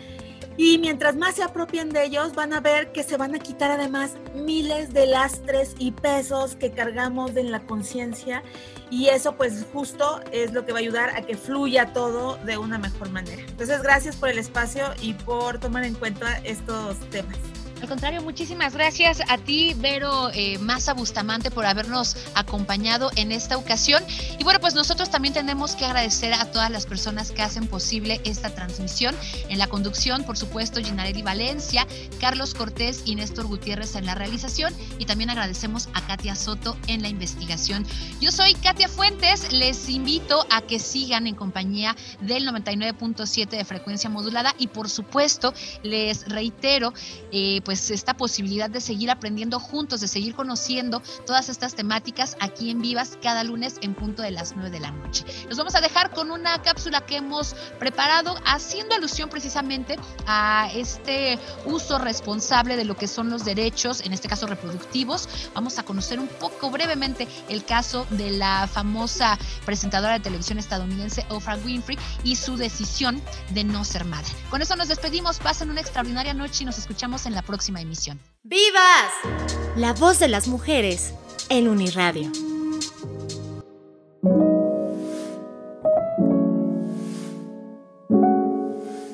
Y 0.58 0.78
mientras 0.78 1.16
más 1.16 1.36
se 1.36 1.44
apropien 1.44 1.90
de 1.90 2.06
ellos, 2.06 2.36
van 2.36 2.54
a 2.54 2.60
ver 2.60 2.92
que 2.92 3.04
se 3.04 3.18
van 3.18 3.34
a 3.36 3.40
quitar 3.40 3.72
además 3.72 4.12
miles 4.36 4.94
de 4.94 5.08
lastres 5.08 5.76
y 5.80 5.92
pesos 5.92 6.56
que 6.56 6.72
cargamos 6.72 7.36
en 7.36 7.52
la 7.52 7.62
conciencia. 7.62 8.44
Y 8.92 9.08
eso 9.08 9.36
pues 9.36 9.66
justo 9.74 10.22
es 10.32 10.54
lo 10.54 10.66
que 10.66 10.72
va 10.72 10.80
a 10.80 10.82
ayudar 10.82 11.10
a 11.16 11.22
que 11.22 11.36
fluya 11.36 11.94
todo 11.94 12.38
de 12.46 12.58
una 12.58 12.78
mejor 12.78 13.10
manera. 13.10 13.42
Entonces 13.42 13.82
gracias 13.82 14.16
por 14.16 14.30
el 14.30 14.38
espacio 14.38 14.86
y 15.02 15.14
por 15.14 15.60
tomar 15.60 15.84
en 15.86 15.96
cuenta 15.96 16.38
estos 16.44 17.00
temas. 17.10 17.38
Al 17.84 17.90
contrario, 17.90 18.22
muchísimas 18.22 18.76
gracias 18.76 19.20
a 19.28 19.38
ti, 19.38 19.76
Vero 19.78 20.32
eh, 20.34 20.58
Maza 20.58 20.94
Bustamante, 20.94 21.52
por 21.52 21.66
habernos 21.66 22.16
acompañado 22.34 23.12
en 23.18 23.34
esta 23.34 23.58
ocasión. 23.58 24.02
Y 24.40 24.44
bueno, 24.46 24.62
pues 24.62 24.74
nosotros 24.74 25.12
también 25.12 25.34
tenemos 25.34 25.76
que 25.76 25.84
agradecer 25.84 26.32
a 26.32 26.50
todas 26.50 26.72
las 26.72 26.86
personas 26.86 27.32
que 27.32 27.42
hacen 27.42 27.68
posible 27.68 28.22
esta 28.24 28.56
transmisión. 28.56 29.14
En 29.50 29.58
la 29.58 29.68
conducción, 29.68 30.24
por 30.24 30.38
supuesto, 30.38 30.80
Ginarelli 30.82 31.24
Valencia, 31.24 31.86
Carlos 32.22 32.54
Cortés 32.54 33.02
y 33.04 33.16
Néstor 33.16 33.48
Gutiérrez 33.48 33.98
en 33.98 34.06
la 34.06 34.16
realización. 34.16 34.74
Y 34.98 35.04
también 35.04 35.30
agradecemos 35.30 35.90
a 35.94 36.08
Katia 36.08 36.36
Soto 36.36 36.78
en 36.88 37.02
la 37.02 37.10
investigación. 37.10 37.86
Yo 38.22 38.32
soy 38.32 38.54
Katia 38.54 38.88
Fuentes. 38.88 39.52
Les 39.52 39.90
invito 39.90 40.46
a 40.50 40.62
que 40.62 40.80
sigan 40.80 41.28
en 41.28 41.36
compañía 41.36 41.98
del 42.22 42.48
99.7 42.48 43.50
de 43.50 43.66
frecuencia 43.66 44.10
modulada. 44.10 44.56
Y 44.58 44.68
por 44.68 44.90
supuesto, 44.90 45.54
les 45.84 46.30
reitero, 46.30 46.94
eh, 47.34 47.60
pues 47.66 47.73
pues 47.74 47.90
esta 47.90 48.14
posibilidad 48.14 48.70
de 48.70 48.80
seguir 48.80 49.10
aprendiendo 49.10 49.60
juntos, 49.60 50.00
de 50.00 50.08
seguir 50.08 50.36
conociendo 50.36 51.02
todas 51.26 51.50
estas 51.50 51.74
temáticas 51.74 52.38
aquí 52.40 52.70
en 52.70 52.84
Vivas 52.84 53.18
cada 53.20 53.44
lunes 53.44 53.78
en 53.82 53.96
punto 53.96 54.22
de 54.22 54.30
las 54.30 54.56
9 54.56 54.70
de 54.70 54.80
la 54.80 54.92
noche. 54.92 55.26
Nos 55.50 55.58
vamos 55.58 55.74
a 55.74 55.82
dejar 55.82 56.12
con 56.12 56.30
una 56.30 56.62
cápsula 56.62 57.04
que 57.04 57.16
hemos 57.16 57.56
preparado 57.80 58.36
haciendo 58.46 58.94
alusión 58.94 59.28
precisamente 59.28 59.96
a 60.28 60.70
este 60.76 61.40
uso 61.66 61.98
responsable 61.98 62.78
de 62.78 62.86
lo 62.86 62.96
que 62.96 63.08
son 63.08 63.32
los 63.32 63.44
derechos, 63.44 64.02
en 64.02 64.14
este 64.14 64.28
caso 64.28 64.46
reproductivos. 64.46 65.28
Vamos 65.56 65.80
a 65.80 65.84
conocer 65.84 66.20
un 66.20 66.28
poco 66.28 66.70
brevemente 66.70 67.28
el 67.50 67.66
caso 67.66 68.06
de 68.12 68.30
la 68.30 68.70
famosa 68.72 69.40
presentadora 69.66 70.14
de 70.14 70.20
televisión 70.20 70.60
estadounidense 70.60 71.26
Oprah 71.30 71.58
Winfrey 71.58 71.98
y 72.24 72.36
su 72.36 72.56
decisión 72.56 73.20
de 73.50 73.64
no 73.64 73.84
ser 73.84 74.06
madre. 74.06 74.30
Con 74.52 74.62
eso 74.62 74.76
nos 74.76 74.90
despedimos, 74.90 75.40
pasen 75.40 75.72
una 75.72 75.82
extraordinaria 75.82 76.36
noche 76.36 76.62
y 76.62 76.66
nos 76.68 76.78
escuchamos 76.78 77.26
en 77.26 77.34
la 77.34 77.42
próxima 77.42 77.63
emisión. 77.70 78.20
¡Vivas! 78.44 79.12
La 79.76 79.94
voz 79.94 80.20
de 80.20 80.28
las 80.28 80.48
mujeres 80.48 81.14
en 81.50 81.68
Uniradio. 81.68 82.30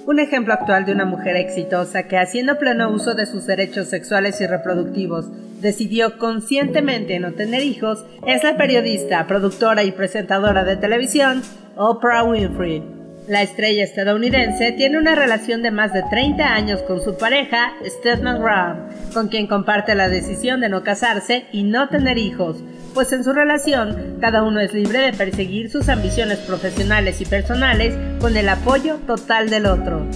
Un 0.05 0.19
ejemplo 0.19 0.53
actual 0.53 0.85
de 0.85 0.91
una 0.91 1.05
mujer 1.05 1.35
exitosa 1.35 2.07
que 2.07 2.17
haciendo 2.17 2.57
pleno 2.57 2.89
uso 2.89 3.13
de 3.13 3.25
sus 3.25 3.45
derechos 3.45 3.87
sexuales 3.87 4.41
y 4.41 4.47
reproductivos 4.47 5.27
decidió 5.61 6.17
conscientemente 6.17 7.19
no 7.19 7.33
tener 7.33 7.63
hijos 7.63 8.03
es 8.25 8.43
la 8.43 8.57
periodista, 8.57 9.27
productora 9.27 9.83
y 9.83 9.91
presentadora 9.91 10.63
de 10.63 10.77
televisión 10.77 11.43
Oprah 11.75 12.23
Winfrey. 12.23 12.98
La 13.29 13.43
estrella 13.43 13.83
estadounidense 13.83 14.71
tiene 14.71 14.97
una 14.97 15.13
relación 15.13 15.61
de 15.61 15.69
más 15.69 15.93
de 15.93 16.01
30 16.01 16.51
años 16.51 16.81
con 16.81 16.99
su 16.99 17.15
pareja, 17.15 17.73
Stephen 17.85 18.41
Graham, 18.41 18.89
con 19.13 19.27
quien 19.27 19.45
comparte 19.45 19.93
la 19.93 20.09
decisión 20.09 20.61
de 20.61 20.69
no 20.69 20.83
casarse 20.83 21.45
y 21.51 21.61
no 21.61 21.89
tener 21.89 22.17
hijos, 22.17 22.57
pues 22.95 23.13
en 23.13 23.23
su 23.23 23.31
relación 23.31 24.17
cada 24.19 24.41
uno 24.41 24.59
es 24.59 24.73
libre 24.73 24.97
de 25.01 25.13
perseguir 25.13 25.69
sus 25.69 25.89
ambiciones 25.89 26.39
profesionales 26.39 27.21
y 27.21 27.25
personales 27.25 27.93
con 28.19 28.35
el 28.35 28.49
apoyo 28.49 28.95
total 29.05 29.51
del 29.51 29.67
otro 29.67 30.07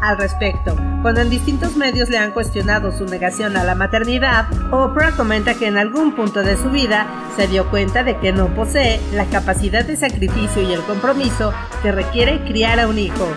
al 0.00 0.18
respecto. 0.18 0.76
Cuando 1.02 1.20
en 1.20 1.30
distintos 1.30 1.76
medios 1.76 2.08
le 2.08 2.18
han 2.18 2.32
cuestionado 2.32 2.92
su 2.92 3.06
negación 3.06 3.56
a 3.56 3.64
la 3.64 3.74
maternidad, 3.74 4.46
Oprah 4.72 5.12
comenta 5.12 5.54
que 5.54 5.66
en 5.66 5.78
algún 5.78 6.14
punto 6.14 6.42
de 6.42 6.56
su 6.56 6.70
vida 6.70 7.06
se 7.36 7.46
dio 7.46 7.70
cuenta 7.70 8.02
de 8.02 8.18
que 8.18 8.32
no 8.32 8.48
posee 8.54 9.00
la 9.12 9.24
capacidad 9.26 9.84
de 9.84 9.96
sacrificio 9.96 10.62
y 10.62 10.72
el 10.72 10.82
compromiso 10.82 11.52
que 11.82 11.92
requiere 11.92 12.44
criar 12.44 12.80
a 12.80 12.88
un 12.88 12.98
hijo, 12.98 13.28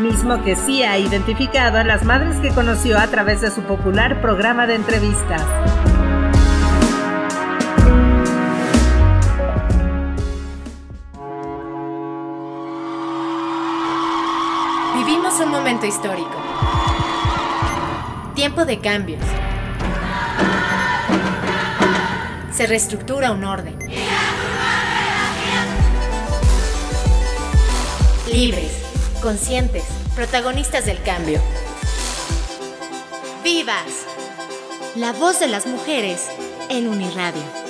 mismo 0.00 0.42
que 0.42 0.56
sí 0.56 0.82
ha 0.82 0.98
identificado 0.98 1.78
a 1.78 1.84
las 1.84 2.04
madres 2.04 2.36
que 2.40 2.50
conoció 2.50 2.98
a 2.98 3.06
través 3.08 3.40
de 3.40 3.50
su 3.50 3.62
popular 3.62 4.20
programa 4.20 4.66
de 4.66 4.76
entrevistas. 4.76 5.42
Momento 15.68 15.86
histórico. 15.86 16.32
Tiempo 18.34 18.64
de 18.64 18.78
cambios. 18.80 19.20
Se 22.54 22.66
reestructura 22.66 23.32
un 23.32 23.44
orden. 23.44 23.78
Libres, 28.32 28.72
conscientes, 29.20 29.84
protagonistas 30.14 30.86
del 30.86 31.02
cambio. 31.02 31.38
¡Vivas! 33.44 34.06
La 34.96 35.12
voz 35.12 35.38
de 35.38 35.48
las 35.48 35.66
mujeres 35.66 36.30
en 36.70 36.88
Uniradio. 36.88 37.67